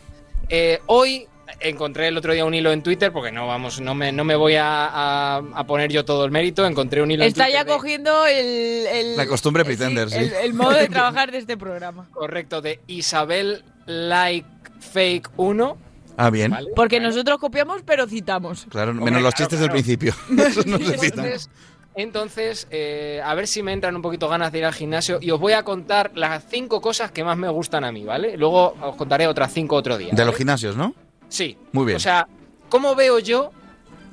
[0.49, 1.27] eh, hoy
[1.61, 4.37] encontré el otro día un hilo en Twitter, porque no vamos, no me, no me
[4.37, 7.59] voy a, a- a poner yo todo el mérito, encontré un hilo en Está Twitter
[7.61, 10.17] ya de- cogiendo el, el- La costumbre pretender, sí.
[10.19, 12.09] el, el modo de trabajar de este programa.
[12.13, 14.47] correcto de Isabel Like
[14.81, 15.77] Fake 1.
[16.19, 16.51] Ah, bien.
[16.51, 16.71] ¿vale?
[16.75, 18.67] Porque nosotros copiamos, pero citamos.
[18.69, 19.73] Claro, Hombre, menos los claro, chistes claro.
[19.75, 20.15] del principio.
[20.47, 21.25] Esos no se citan.
[21.25, 21.51] Entonces,
[21.95, 25.31] entonces eh, a ver si me entran un poquito ganas de ir al gimnasio y
[25.31, 28.37] os voy a contar las cinco cosas que más me gustan a mí, ¿vale?
[28.37, 30.11] Luego os contaré otras cinco otro día.
[30.13, 30.95] De los gimnasios, ¿no?
[31.29, 31.57] Sí.
[31.73, 31.97] Muy bien.
[31.97, 32.29] O sea,
[32.69, 33.53] ¿cómo veo yo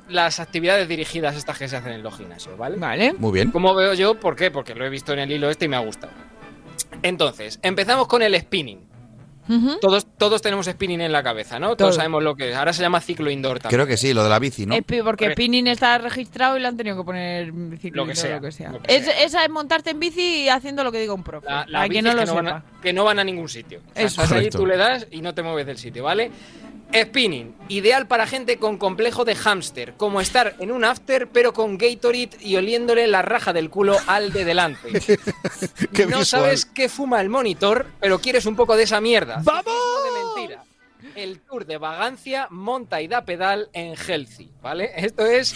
[0.08, 2.76] las actividades dirigidas estas que se hacen en los gimnasios, ¿vale?
[2.76, 3.14] Vale.
[3.14, 3.50] Muy bien.
[3.50, 4.18] ¿Cómo veo yo?
[4.18, 4.50] ¿Por qué?
[4.50, 6.12] Porque lo he visto en el hilo este y me ha gustado.
[7.02, 8.85] Entonces, empezamos con el spinning.
[9.80, 11.68] Todos, todos tenemos spinning en la cabeza, ¿no?
[11.68, 11.94] Todos Todos.
[11.96, 12.56] sabemos lo que es.
[12.56, 13.76] Ahora se llama ciclo indoor también.
[13.78, 14.74] Creo que sí, lo de la bici, ¿no?
[14.74, 15.34] Es porque Correcto.
[15.36, 18.42] Pinning está registrado y le han tenido que poner ciclo Lo que indoor, sea, lo
[18.42, 18.72] que sea.
[18.72, 19.22] lo que Es- sea.
[19.24, 21.46] esa es montarte en bici y haciendo lo que diga un profe.
[21.46, 22.56] La, la Para bici que no es lo no van sepa.
[22.56, 23.80] a, que no van a ningún sitio.
[23.90, 24.22] O sea, Eso.
[24.22, 26.30] estás ahí, tú le das y no te mueves del sitio, ¿vale?
[26.94, 31.76] Spinning, ideal para gente con complejo de hámster, como estar en un after pero con
[31.78, 34.90] Gatorade y oliéndole la raja del culo al de delante.
[35.92, 36.24] Qué no visual.
[36.24, 39.35] sabes qué fuma el monitor, pero quieres un poco de esa mierda.
[39.44, 40.15] ¡Vamos!
[41.16, 44.90] El tour de vagancia monta y da pedal en Healthy, ¿vale?
[44.96, 45.54] Esto es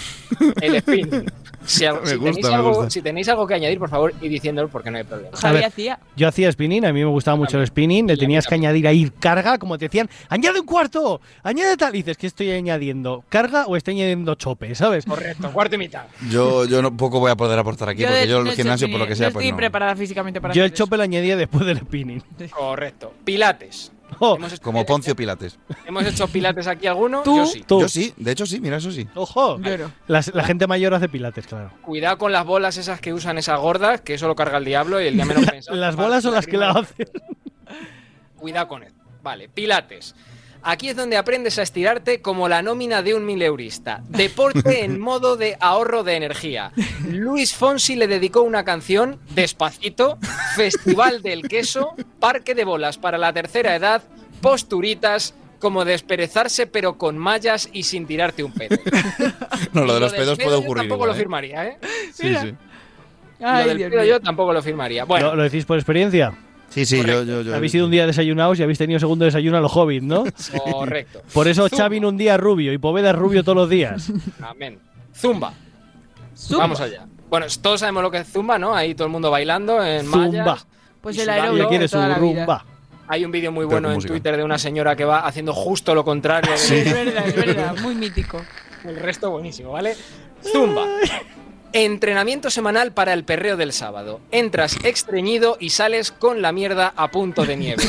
[0.60, 1.26] el spinning.
[1.62, 2.90] Si, al- Me si gusta, tenéis me algo, gusta.
[2.90, 5.36] si tenéis algo que añadir, por favor, y diciéndolo porque no hay problema.
[5.36, 5.64] Javi ver.
[5.66, 5.98] hacía.
[6.16, 9.10] Yo hacía spinning, a mí me gustaba mucho el spinning, le tenías que añadir ahí
[9.20, 13.24] carga, como te decían, añade un cuarto, añade tal, y dices, ¿qué estoy añadiendo?
[13.28, 15.04] ¿Carga o estoy añadiendo chope, sabes?
[15.04, 16.06] Correcto, cuarto y mitad.
[16.30, 18.90] Yo, yo no, poco voy a poder aportar aquí, porque yo no el hecho gimnasio,
[18.90, 19.56] por lo que sea, no pues estoy no.
[19.58, 20.84] preparada físicamente para Yo el eso.
[20.84, 22.22] chope lo añadía después del spinning.
[22.52, 23.12] Correcto.
[23.22, 23.92] Pilates.
[24.18, 25.58] Oh, hecho, Como Poncio Pilates.
[25.86, 27.22] ¿Hemos hecho pilates aquí alguno?
[27.22, 27.38] ¿Tú?
[27.38, 27.64] Yo sí.
[27.66, 27.80] Tú.
[27.80, 29.08] Yo sí, de hecho sí, mira, eso sí.
[29.14, 29.58] Ojo,
[30.06, 31.70] la gente mayor hace pilates, claro.
[31.82, 35.00] Cuidado con las bolas esas que usan esas gordas, que eso lo carga el diablo
[35.00, 35.76] y el día menos pensado.
[35.76, 37.08] Las bolas son las que la hacen.
[38.36, 38.94] Cuidado con eso.
[39.22, 40.14] Vale, pilates.
[40.62, 44.02] Aquí es donde aprendes a estirarte como la nómina de un mileurista.
[44.08, 46.72] Deporte en modo de ahorro de energía.
[47.08, 50.18] Luis Fonsi le dedicó una canción, Despacito,
[50.56, 54.02] Festival del Queso, Parque de Bolas para la tercera edad,
[54.40, 58.76] Posturitas, como desperezarse pero con mallas y sin tirarte un pedo.
[59.72, 60.82] No, lo de los pedos pedo puede yo ocurrir.
[60.82, 61.18] Tampoco igual, lo ¿eh?
[61.18, 61.78] firmaría, ¿eh?
[62.12, 62.42] Sí, Mira.
[62.42, 62.54] sí.
[63.40, 64.10] Ay, lo del Dios pedo mío.
[64.14, 65.04] yo tampoco lo firmaría.
[65.04, 66.32] Bueno, ¿Lo, lo decís por experiencia?
[66.70, 67.54] Sí, sí, yo, yo, yo.
[67.54, 70.24] Habéis ido un día desayunados y habéis tenido segundo desayuno a los hobbits, ¿no?
[70.72, 71.22] correcto.
[71.34, 71.68] Por eso.
[71.68, 74.10] Xavi un día rubio y Poveda rubio todos los días.
[74.40, 74.78] Amén.
[75.14, 75.52] Zumba.
[76.36, 76.64] Zumba.
[76.64, 77.06] Vamos allá.
[77.28, 78.74] Bueno, todos sabemos lo que es Zumba, ¿no?
[78.74, 80.58] Ahí todo el mundo bailando en Zumba.
[81.00, 82.64] Pues el aeróbico quiere de su rumba.
[83.08, 84.12] Hay un vídeo muy bueno en música.
[84.12, 86.54] Twitter de una señora que va haciendo justo lo contrario.
[86.54, 87.76] Es verdad, es verdad.
[87.82, 88.40] Muy mítico.
[88.84, 89.96] El resto buenísimo, ¿vale?
[90.44, 90.86] Zumba.
[91.72, 94.20] Entrenamiento semanal para el perreo del sábado.
[94.30, 97.84] Entras extreñido y sales con la mierda a punto de nieve.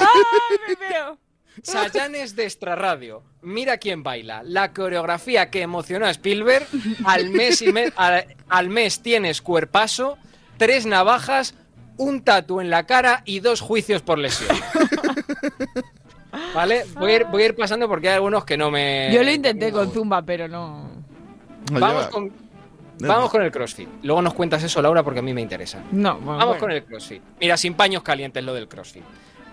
[0.00, 1.18] ¡Ay, me veo!
[1.62, 3.24] Sayanes de Extraradio.
[3.42, 4.42] Mira quién baila.
[4.44, 6.66] La coreografía que emocionó a Spielberg.
[7.04, 10.16] Al mes, y me- al, al mes tienes cuerpazo,
[10.56, 11.54] tres navajas,
[11.96, 14.56] un tatu en la cara y dos juicios por lesión.
[16.58, 16.86] ¿Vale?
[16.96, 19.10] Voy a, ir, voy a ir pasando porque hay algunos que no me.
[19.12, 20.90] Yo lo intenté con Zumba, pero no.
[21.70, 22.32] Vamos con,
[22.98, 23.88] vamos con el CrossFit.
[24.02, 25.84] Luego nos cuentas eso, Laura, porque a mí me interesa.
[25.92, 26.60] No, bueno, Vamos bueno.
[26.60, 27.22] con el CrossFit.
[27.40, 29.04] Mira, sin paños calientes lo del CrossFit.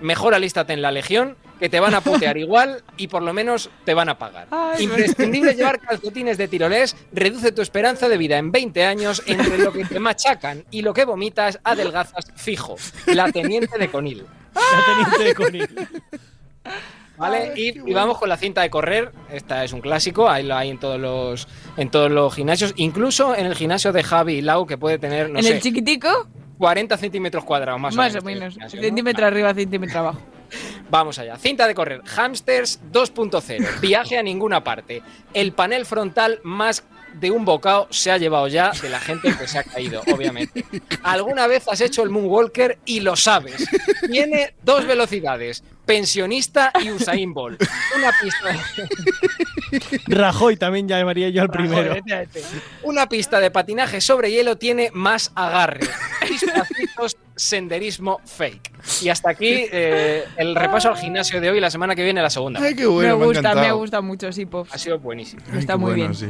[0.02, 3.70] Mejor alístate en la Legión, que te van a putear igual y por lo menos
[3.84, 4.48] te van a pagar.
[4.50, 9.60] Ay, Imprescindible llevar calcetines de tirolés, reduce tu esperanza de vida en 20 años entre
[9.60, 12.78] lo que te machacan y lo que vomitas, adelgazas fijo.
[13.06, 14.26] La teniente de Conil.
[14.56, 15.88] La teniente de Conil.
[17.18, 17.54] ¿Vale?
[17.56, 19.12] Y, y vamos con la cinta de correr.
[19.32, 20.30] Esta es un clásico.
[20.30, 21.48] Ahí lo hay en todos los,
[21.78, 22.74] en todos los gimnasios.
[22.76, 25.62] Incluso en el gimnasio de Javi y Lau, que puede tener, no ¿En sé, el
[25.62, 26.10] chiquitico?
[26.58, 28.40] 40 centímetros cuadrados, más, Más o o menos.
[28.42, 28.54] menos.
[28.54, 28.86] Gimnasio, ¿no?
[28.88, 30.20] Centímetro arriba, centímetro abajo.
[30.90, 31.38] Vamos allá.
[31.38, 32.02] Cinta de correr.
[32.06, 33.80] Hamsters 2.0.
[33.80, 35.02] Viaje a ninguna parte.
[35.34, 36.86] El panel frontal más
[37.20, 40.66] de un bocado se ha llevado ya de la gente que se ha caído, obviamente.
[41.04, 43.66] ¿Alguna vez has hecho el Moonwalker y lo sabes?
[44.12, 45.64] Tiene dos velocidades.
[45.86, 47.64] Pensionista y Usain Bolt.
[47.96, 48.50] Una pista
[50.08, 51.92] Rajoy también llamaría yo al primero.
[51.92, 52.42] efectivamente.
[52.82, 55.82] Una pista de patinaje sobre hielo tiene más agarre.
[57.36, 58.72] Senderismo fake.
[59.04, 61.60] Y hasta aquí eh, el repaso al gimnasio de hoy.
[61.60, 62.60] La semana que viene la segunda.
[62.64, 64.74] Ay, qué bueno, me gusta, me gusta mucho, sí, Pops.
[64.74, 65.42] Ha sido buenísimo.
[65.52, 66.16] Ay, Está muy bueno, bien.
[66.16, 66.28] sí.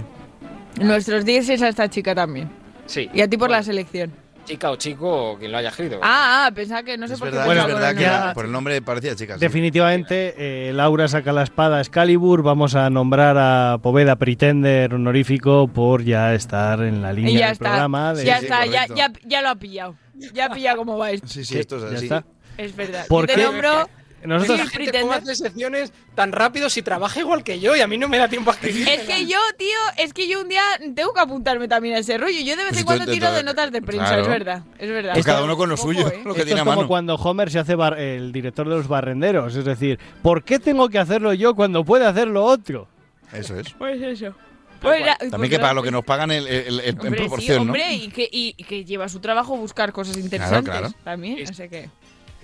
[0.80, 2.49] Nuestros 10 es a esta chica también.
[2.86, 3.09] Sí.
[3.13, 4.11] Y a ti por Bueno, la selección.
[4.45, 5.99] Chica o chico, o quien lo haya escrito.
[6.03, 7.32] Ah, ah, pensaba que no sé Es por qué.
[7.32, 8.34] verdad, Bueno, es verdad que el ya- nombre.
[8.36, 9.34] por el nombre parecía chica.
[9.36, 9.39] sí.
[9.39, 10.36] Definitivamente,
[10.69, 12.43] eh, Laura saca la espada Excalibur.
[12.43, 17.45] Vamos a nombrar a Poveda Pretender honorífico por ya estar en la línea Y ya
[17.45, 17.65] del está.
[17.69, 18.13] programa.
[18.13, 19.95] de- ya Sí, está, ya, ya, ya lo ha pillado.
[20.34, 21.28] Ya ha pillado cómo va esto.
[21.28, 22.05] Sí, sí, esto es ya así.
[22.05, 22.23] está.
[22.57, 23.05] Es verdad.
[23.07, 23.47] ¿Por Yo te qué?
[23.47, 23.89] nombro
[24.26, 27.82] Nosotros, la Sí, gente cómo hace secciones tan rápido si trabaja igual que yo y
[27.82, 28.88] a mí no me da tiempo a escribir.
[28.88, 30.61] Es que yo, tío, es que yo un día
[30.95, 32.39] tengo que apuntarme también a ese rollo.
[32.41, 34.21] Yo de vez Pues en cuando tiro de notas de prensa, claro.
[34.23, 35.13] es verdad, es verdad.
[35.13, 36.21] Pues cada uno con lo Ojo, suyo, eh.
[36.26, 36.88] lo que esto tiene es a como mano.
[36.88, 39.55] cuando Homer se hace bar- el director de los barrenderos.
[39.55, 42.88] Es decir, ¿por qué tengo que hacerlo yo cuando puede hacerlo otro?
[43.34, 43.69] Eso es.
[43.73, 44.34] Pues eso.
[44.82, 47.21] Pues ya- También pues que para lo que nos pagan el, el- el- en Hombre,
[47.21, 47.71] proporción, sí, ¿no?
[47.71, 50.91] hombre, y que, y, que lleva su trabajo buscar cosas interesantes claro.
[51.03, 51.89] también, Sí, no sé qué.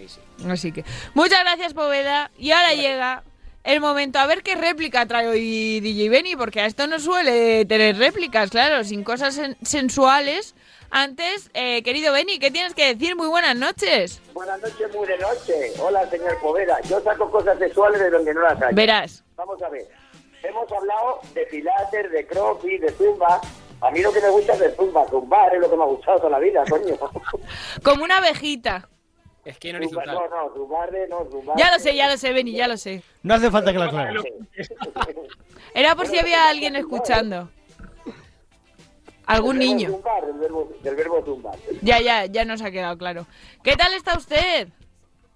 [0.07, 0.49] Sí, sí.
[0.49, 0.83] Así que,
[1.13, 2.31] muchas gracias, Poveda.
[2.37, 3.23] Y ahora llega
[3.63, 7.65] el momento a ver qué réplica trae hoy DJ Benny, porque a esto no suele
[7.65, 10.55] tener réplicas, claro, sin cosas sen- sensuales.
[10.93, 13.15] Antes, eh, querido Benny, ¿qué tienes que decir?
[13.15, 14.21] Muy buenas noches.
[14.33, 15.71] Buenas noches, muy de noche.
[15.79, 16.77] Hola, señor Poveda.
[16.89, 18.73] Yo saco cosas sexuales de donde no las hay.
[18.75, 19.23] Verás.
[19.37, 19.87] Vamos a ver.
[20.43, 23.39] Hemos hablado de pilates, de crossfit, de zumba.
[23.79, 25.07] A mí lo que me gusta es de zumba.
[25.09, 26.97] Zumbar es lo que me ha gustado toda la vida, coño.
[27.83, 28.89] Como una abejita.
[29.43, 30.15] Esquina Zumba, horizontal.
[30.15, 31.57] no, no, no, zumbar.
[31.57, 33.01] Ya lo sé, ya lo sé, Benny, ya lo sé.
[33.23, 34.19] No hace falta que lo aclare.
[35.73, 37.49] Era por si había alguien escuchando.
[39.25, 39.89] Algún Del niño.
[39.91, 41.55] Zumbar, del verbo, del verbo zumbar.
[41.81, 43.25] Ya, ya, ya nos ha quedado claro.
[43.63, 44.67] ¿Qué tal está usted?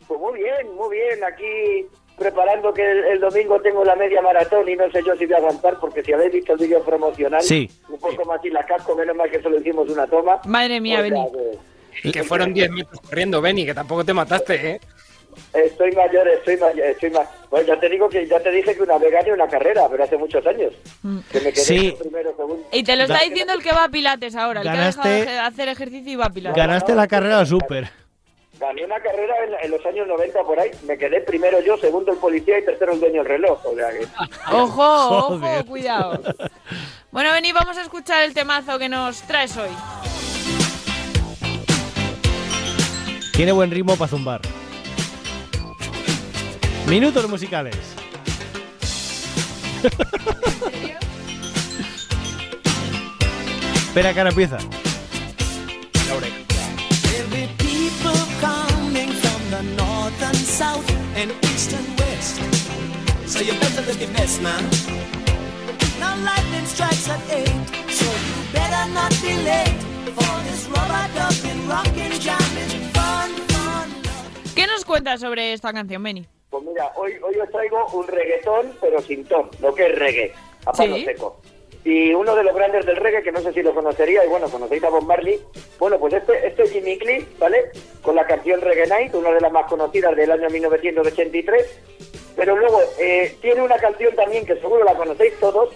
[0.08, 1.24] Pues muy bien, muy bien.
[1.24, 1.88] Aquí
[2.18, 5.36] preparando que el, el domingo tengo la media maratón y no sé yo si voy
[5.36, 7.70] a aguantar porque si habéis visto el vídeo promocional, Sí.
[7.90, 10.40] un poco más y la casco, menos mal que solo hicimos una toma.
[10.46, 11.26] Madre mía, O sea, Benny.
[12.02, 14.82] Que- Que fueron 10 metros corriendo, Benny, que tampoco te mataste, ¿eh?
[15.54, 17.28] Estoy mayor, estoy mayor, estoy más.
[17.50, 20.04] Bueno, ya te digo que ya te dije que una vez gané una carrera, pero
[20.06, 20.72] hace muchos años.
[21.30, 21.96] Que me quedé Sí.
[22.00, 22.66] primero, segundo.
[22.72, 25.10] Y te lo está diciendo el que va a Pilates ahora, el que ha Ganaste-
[25.10, 26.56] dejado de hacer ejercicio y va a Pilates.
[26.58, 27.90] Ganaste la carrera súper.
[28.58, 30.72] Gané una carrera en, en los años 90 por ahí.
[30.88, 33.60] Me quedé primero yo, segundo el policía y tercero el dueño del reloj.
[33.66, 34.08] O sea que...
[34.54, 34.84] Ojo,
[35.18, 35.66] ojo, Joder.
[35.66, 36.22] cuidado.
[37.12, 39.70] Bueno, vení, vamos a escuchar el temazo que nos traes hoy.
[43.36, 44.40] Tiene buen ritmo para zumbar.
[46.88, 47.76] Minutos musicales.
[53.88, 54.58] Espera, que ahora empieza.
[56.08, 56.46] There'll
[74.86, 76.26] nos cuentas sobre esta canción, Benny?
[76.50, 80.32] Pues mira, hoy, hoy os traigo un reggaetón, pero sin ton, lo que es reggae,
[80.66, 81.06] a palo Sí.
[81.06, 81.42] seco.
[81.84, 84.48] Y uno de los grandes del reggae, que no sé si lo conocería, y bueno,
[84.50, 85.40] conocéis a Bob Marley.
[85.80, 87.72] Bueno, pues este, este es Jimmy Cliff, ¿vale?
[88.02, 91.80] Con la canción Reggae Night, una de las más conocidas del año 1983.
[92.36, 95.70] Pero luego eh, tiene una canción también que seguro la conocéis todos,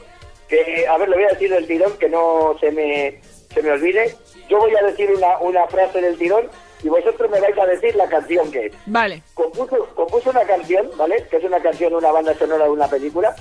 [0.48, 3.22] que, a ver, le voy a decir del tirón, que no se me,
[3.54, 4.16] se me olvide.
[4.50, 6.50] Yo voy a decir una, una frase del tirón
[6.84, 8.74] y vosotros me vais a decir la canción que es.
[8.86, 9.22] Vale.
[9.34, 11.26] Compuso, compuso una canción, ¿vale?
[11.30, 13.36] Que es una canción, una banda sonora de una película,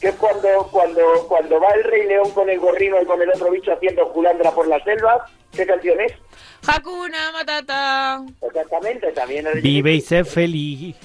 [0.00, 3.30] que es cuando, cuando, cuando va el Rey León con el gorrino y con el
[3.30, 5.26] otro bicho haciendo culandra por la selva.
[5.52, 6.12] ¿Qué canción es?
[6.66, 8.24] Hakuna Matata.
[8.40, 10.96] Exactamente, también es de Vive y sé feliz.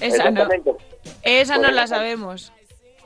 [0.00, 0.70] Esa no, Exactamente.
[1.22, 2.52] esa no la sabemos.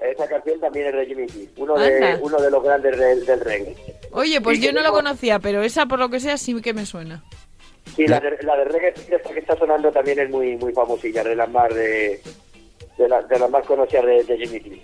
[0.02, 3.40] Esa canción también es de Jimmy Cliff, uno de, uno de los grandes del, del
[3.40, 3.76] reggae.
[4.12, 6.60] Oye, pues Y yo no lo tenemos- conocía, pero esa por lo que sea sí
[6.62, 7.22] que me suena.
[7.97, 11.24] Sí, la de, la de reggae esta que está sonando también es muy muy famosilla,
[11.24, 12.20] de las más de,
[12.97, 14.83] de, la- de las más conocidas de, de Jimmy Cliff.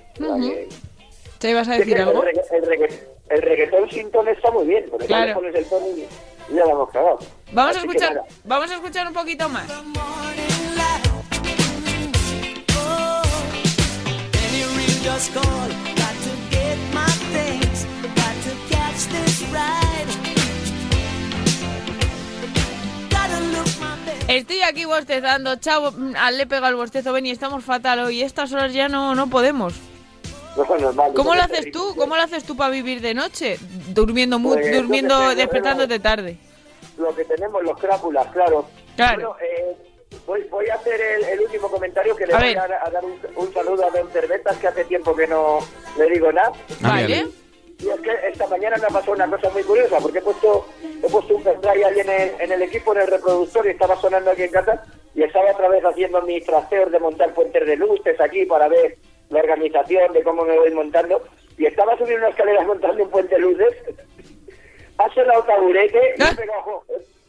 [1.38, 2.22] ¿Te ibas a Sí, decir el, algo?
[2.22, 2.94] regga- el regga-
[3.28, 5.34] el reggaetón sin tono está muy bien, porque Claro.
[5.34, 6.06] pones el tono y
[6.54, 7.18] ya la hemos cagado.
[7.52, 8.26] Vamos a Así escuchar, nada.
[8.44, 9.70] vamos a escuchar un poquito más.
[14.42, 15.42] Any ring just call.
[15.42, 17.84] Got to get my things.
[18.14, 19.85] Got to catch this ride.
[24.28, 28.00] Estoy aquí bostezando, chavo, mm, ah, le he pegado el bostezo, ven y estamos fatal
[28.00, 28.22] hoy.
[28.22, 29.74] Estas horas ya no, no podemos.
[30.56, 31.94] No, normal, ¿Cómo no lo es haces tú?
[31.96, 33.58] ¿Cómo lo haces tú para vivir de noche?
[33.88, 36.38] Durmiendo, mu- Pues, durmiendo, despertándote tarde.
[36.98, 38.66] Lo que tenemos, los crápulas, claro.
[38.96, 39.36] Claro.
[39.36, 39.76] Bueno, eh,
[40.26, 43.04] voy, voy a hacer el, el último comentario que le A voy a, a dar
[43.04, 45.58] un, un saludo a Don Cervetas, que hace tiempo que no
[45.98, 46.52] le digo nada.
[46.80, 47.26] Vale.
[47.78, 50.66] Y es que esta mañana me ha pasado una cosa muy curiosa, porque he puesto,
[51.02, 53.96] he puesto un pendrive ahí en el, en el equipo, en el reproductor, y estaba
[53.96, 54.84] sonando aquí en casa,
[55.14, 58.96] y estaba otra vez haciendo mis trasteos de montar puentes de luces aquí para ver
[59.30, 61.22] la organización de cómo me voy montando,
[61.58, 63.74] y estaba subiendo una escalera montando un puente de luces,
[64.98, 66.84] ha sonado taburete, y pegado, jo,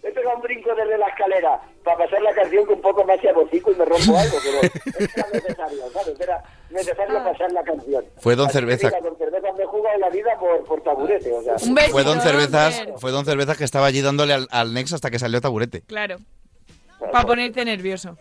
[0.08, 3.20] he pegado un brinco desde la escalera para pasar la canción que un poco más
[3.20, 4.60] se abocico y me rompo algo, pero
[5.16, 6.20] era necesario, ¿sabes?
[6.20, 8.06] Era necesario pasar la canción.
[8.18, 8.90] Fue Don Así Cerveza.
[9.02, 11.58] Don Cerveza me he jugado la vida por, por taburete, o sea.
[11.90, 15.20] Fue Don Cervezas, fue Don Cervezas que estaba allí dándole al, al Nex hasta que
[15.20, 15.82] salió taburete.
[15.82, 16.18] Claro.
[17.00, 18.18] Para ponerte nervioso.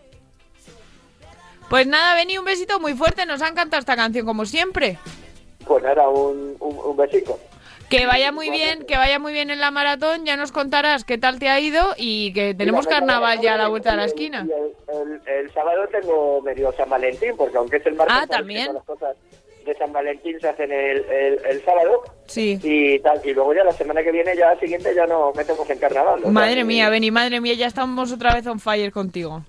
[1.68, 3.26] Pues nada, Beni, un besito muy fuerte.
[3.26, 4.98] Nos ha encantado esta canción, como siempre.
[5.66, 7.38] Pues nada, un, un, un besito.
[7.88, 10.24] Que vaya muy bien, que vaya muy bien en la maratón.
[10.26, 13.56] Ya nos contarás qué tal te ha ido y que tenemos Mira, carnaval ya a
[13.58, 14.46] la y- vuelta de la y- esquina.
[14.46, 18.26] y El, el- el sábado tengo medio San Valentín, porque aunque es el martes, Ah,
[18.26, 18.74] también.
[18.74, 19.16] las cosas
[19.64, 22.02] de San Valentín se hacen el, el, el sábado.
[22.26, 22.58] Sí.
[22.62, 25.68] Y tal, y luego ya la semana que viene, ya la siguiente, ya no metemos
[25.70, 26.20] en carnaval.
[26.22, 29.42] sea, Madre que mía, Beni, madre mía, ya estamos otra vez on fire contigo.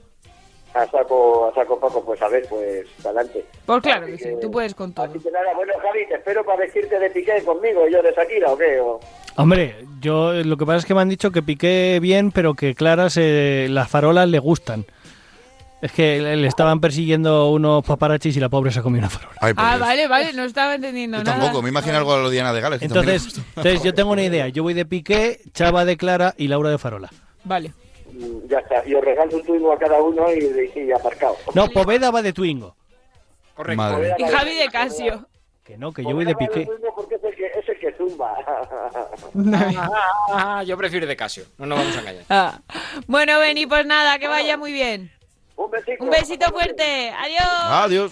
[0.78, 3.44] A saco, a saco Paco, pues a ver, pues adelante.
[3.66, 5.06] Pues claro que sí, tú puedes con todo.
[5.06, 8.14] Así que nada, bueno, Javi, te espero para vestirte de Piqué conmigo, y yo de
[8.14, 8.80] Shakira, ¿o qué?
[8.80, 9.00] O-
[9.38, 12.76] Hombre, yo lo que pasa es que me han dicho que piqué bien, pero que
[12.76, 14.86] claras eh, las farolas le gustan.
[15.80, 19.36] Es que le estaban persiguiendo unos paparachis y la pobre se comió una farola.
[19.40, 19.80] Ay, Ah, Dios.
[19.88, 21.40] vale, vale, no estaba entendiendo Yo nada.
[21.40, 22.82] tampoco, me imagino algo a lo Diana de Gales.
[22.82, 24.48] Entonces, entonces yo tengo una idea.
[24.48, 27.10] Yo voy de Piqué, Chava de Clara y Laura de Farola.
[27.44, 27.74] Vale.
[28.48, 31.38] Ya está, y os regalo un twingo a cada uno y, y, y aparcado.
[31.54, 32.76] No, Poveda va de Twingo.
[33.56, 33.78] Correcto.
[33.82, 35.28] Madre Y Javi de Casio.
[35.64, 36.66] Que no, que yo voy de Piqué.
[36.96, 38.34] Porque es el que, es el que zumba.
[40.32, 42.24] Ah, yo prefiero de Casio, no nos vamos a engañar.
[42.30, 42.60] Ah.
[43.08, 45.12] Bueno, Beni, pues nada, que vaya muy bien.
[45.56, 46.04] Un besito.
[46.04, 47.10] Un besito fuerte.
[47.12, 48.12] Adiós.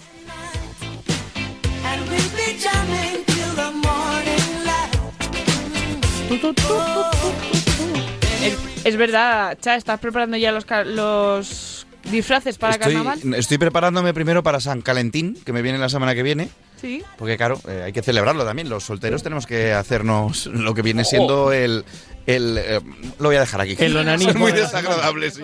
[8.86, 13.34] Es, verdad, Cha, ¿estás preparando ya los, ca- los disfraces para Estoy, carnaval?
[13.34, 16.48] estoy preparándome primero para San Calentín, que me viene la semana que viene.
[16.80, 17.02] Sí.
[17.18, 18.68] Porque claro, eh, hay que celebrarlo también.
[18.68, 21.84] Los solteros tenemos que hacernos lo que viene siendo el...
[22.26, 22.80] el eh,
[23.18, 23.74] lo voy a dejar aquí.
[23.78, 24.30] El onanismo.
[24.30, 25.42] Es muy desagradable, sí.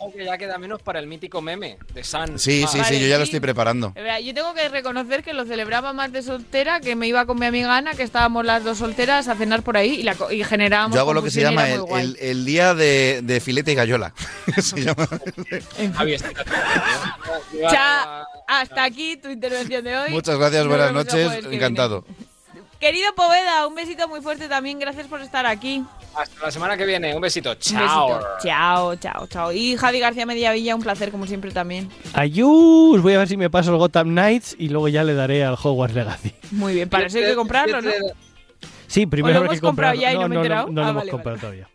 [0.00, 2.38] Ojo que ya queda menos para el mítico meme de San.
[2.38, 3.92] Sí, sí, Vale, sí, yo ya lo estoy preparando.
[4.22, 7.46] Yo tengo que reconocer que lo celebraba más de soltera, que me iba con mi
[7.46, 10.44] amiga Ana, que estábamos las dos solteras a cenar por ahí y, la, co- y
[10.44, 10.94] generábamos.
[10.94, 14.12] Yo hago lo que se llama el, día de, de filete y gallola.
[14.62, 15.08] Se llama.
[17.70, 20.10] Cha, hasta aquí tu intervención de hoy.
[20.10, 22.04] Muchas gracias, Nos buenas noches, encantado.
[22.80, 24.78] Querido Poveda, un besito muy fuerte también.
[24.78, 25.84] Gracias por estar aquí.
[26.18, 27.14] Hasta la semana que viene.
[27.14, 27.50] Un besito.
[27.50, 28.08] Un Chao.
[28.08, 28.26] besito.
[28.42, 29.52] Chao, chao, chao.
[29.52, 31.88] Y Javi García Mediavilla, un placer como siempre también.
[32.12, 35.44] Ayús, voy a ver si me paso el Gotham Knights y luego ya le daré
[35.44, 36.32] al Hogwarts Legacy.
[36.50, 37.90] Muy bien, para eso hay que comprarlo, ¿no?
[38.86, 40.66] Sí, primero ¿O lo que hemos comprado ya y no me he no, enterado?
[40.68, 41.68] no, no Ah, lo hemos vale, comprado todavía.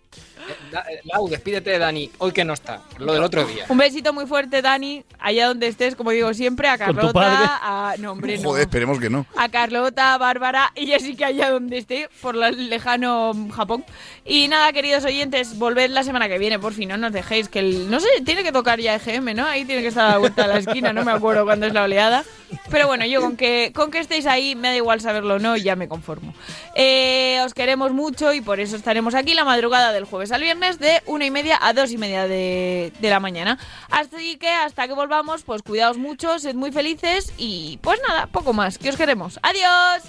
[0.73, 3.65] Da- eh, Lau, despídete de Dani, hoy que no está, lo del otro día.
[3.69, 7.95] Un besito muy fuerte, Dani, allá donde estés, como digo siempre, a Carlota, a...
[7.99, 8.49] No, hombre, no.
[8.49, 9.25] Joder, esperemos que no.
[9.37, 13.85] a Carlota, a Bárbara y Jessica allá donde esté, por la lejano Japón.
[14.25, 17.59] Y nada, queridos oyentes, volved la semana que viene, por fin, no nos dejéis, que
[17.59, 19.45] el, no sé, tiene que tocar ya EGM, ¿no?
[19.45, 21.73] Ahí tiene que estar a la vuelta de la esquina, no me acuerdo cuándo es
[21.73, 22.23] la oleada.
[22.69, 25.57] Pero bueno, yo con que, con que estéis ahí, me da igual saberlo o no,
[25.57, 26.33] ya me conformo.
[26.75, 30.62] Eh, os queremos mucho y por eso estaremos aquí la madrugada del jueves al viernes
[30.71, 33.59] de una y media a dos y media de, de la mañana.
[33.91, 38.53] Así que hasta que volvamos, pues cuidaos mucho, sed muy felices y pues nada, poco
[38.53, 39.39] más, que os queremos.
[39.43, 40.03] ¡Adiós!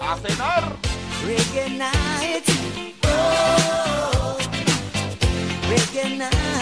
[0.00, 0.64] ¡A cenar!
[1.26, 2.44] Reggae night.
[3.04, 4.36] Oh,
[5.68, 6.57] reggae night.